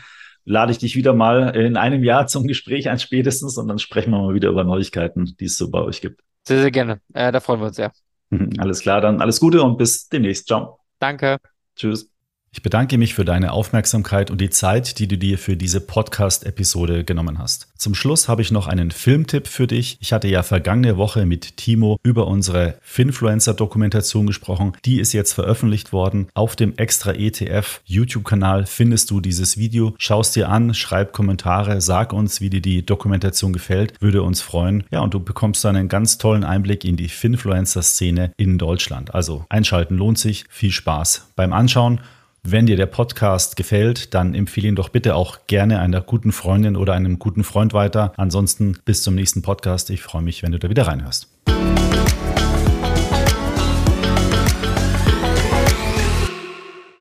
lade 0.45 0.73
ich 0.73 0.79
dich 0.79 0.97
wieder 0.97 1.14
mal 1.14 1.55
in 1.55 1.77
einem 1.77 2.03
Jahr 2.03 2.27
zum 2.27 2.49
Gespräch 2.49 2.90
ein 2.90 2.99
spätestens 2.99 3.57
und 3.57 3.69
dann 3.69 3.79
sprechen 3.79 4.11
wir 4.11 4.19
mal 4.19 4.35
wieder 4.35 4.49
über 4.49 4.64
Neuigkeiten, 4.64 5.37
die 5.38 5.45
es 5.45 5.55
so 5.55 5.71
bei 5.71 5.83
euch 5.83 6.01
gibt. 6.01 6.21
Sehr, 6.49 6.62
sehr 6.62 6.73
gerne. 6.73 7.01
Äh, 7.12 7.31
da 7.31 7.38
freuen 7.38 7.61
wir 7.61 7.67
uns 7.67 7.77
sehr. 7.77 7.93
Alles 8.59 8.81
klar, 8.81 9.01
dann 9.01 9.21
alles 9.21 9.38
Gute 9.38 9.62
und 9.62 9.79
bis 9.79 10.09
demnächst. 10.09 10.49
Ciao. 10.49 10.81
Danke. 10.99 11.37
Tschüss. 11.77 12.11
Ich 12.57 12.62
bedanke 12.62 12.99
mich 12.99 13.14
für 13.14 13.25
deine 13.25 13.51
Aufmerksamkeit 13.51 14.31
und 14.31 14.40
die 14.40 14.49
Zeit, 14.49 15.01
die 15.01 15.09
du 15.09 15.19
dir 15.19 15.38
für 15.38 15.57
diese 15.57 15.81
Podcast-Episode 15.81 17.03
genommen 17.03 17.40
hast. 17.40 17.67
Zum 17.77 17.97
Schluss 17.97 18.29
habe 18.29 18.43
ich 18.43 18.53
noch 18.53 18.69
einen 18.69 18.93
Filmtipp 18.93 19.49
für 19.49 19.67
dich. 19.67 19.99
Ich 20.01 20.12
hatte 20.12 20.29
ja 20.29 20.45
vergangene 20.45 20.97
Woche 20.97 21.27
mit 21.27 21.57
Timo 21.57 21.99
über 22.05 22.29
unsere 22.29 22.79
Finfluencer-Dokumentation 22.83 24.29
gesprochen. 24.29 24.77
Die 24.85 25.01
ist 25.01 25.12
jetzt 25.12 25.33
veröffentlicht 25.33 25.93
worden. 25.93 26.29
Auf 26.33 26.55
dem 26.55 26.77
Extra 26.77 27.12
ETF 27.12 27.81
YouTube-Kanal 27.87 28.67
findest 28.67 29.11
du 29.11 29.21
dieses 29.21 29.59
Video. 29.59 29.93
Schau 29.99 30.21
es 30.21 30.31
dir 30.31 30.49
an, 30.49 30.75
schreib 30.75 31.12
Kommentare, 31.12 31.81
sag 31.81 32.12
uns, 32.12 32.40
wie 32.40 32.51
dir 32.51 32.62
die 32.62 32.87
Dokumentation 32.87 33.53
gefällt. 33.53 34.01
Würde 34.01 34.23
uns 34.23 34.43
freuen. 34.43 34.85
Ja, 34.93 35.01
und 35.01 35.12
du 35.12 35.19
bekommst 35.19 35.64
dann 35.64 35.75
einen 35.75 35.88
ganz 35.88 36.19
tollen 36.19 36.45
Einblick 36.45 36.85
in 36.85 36.97
die 36.97 37.09
Finfluencer-Szene 37.09 38.31
in 38.37 38.59
Deutschland. 38.59 39.12
Also 39.12 39.45
einschalten 39.49 39.97
lohnt 39.97 40.21
sich. 40.21 40.45
Viel 40.49 40.71
Spaß 40.71 41.33
beim 41.35 41.53
Anschauen. 41.53 42.01
Wenn 42.46 42.66
dir 42.66 42.76
der 42.76 42.85
Podcast 42.85 43.57
gefällt, 43.57 44.12
dann 44.12 44.35
empfehle 44.35 44.68
ihn 44.68 44.74
doch 44.76 44.90
bitte 44.90 45.14
auch 45.14 45.46
gerne 45.46 45.80
einer 45.80 46.02
guten 46.02 46.30
Freundin 46.30 46.76
oder 46.76 46.92
einem 46.92 47.18
guten 47.18 47.42
Freund 47.42 47.72
weiter. 47.72 48.12
Ansonsten 48.18 48.76
bis 48.85 49.02
zum 49.02 49.14
nächsten 49.14 49.40
Podcast. 49.40 49.88
Ich 49.88 50.02
freue 50.02 50.20
mich, 50.20 50.42
wenn 50.42 50.52
du 50.52 50.59
da 50.59 50.68
wieder 50.68 50.87
reinhörst. 50.87 51.34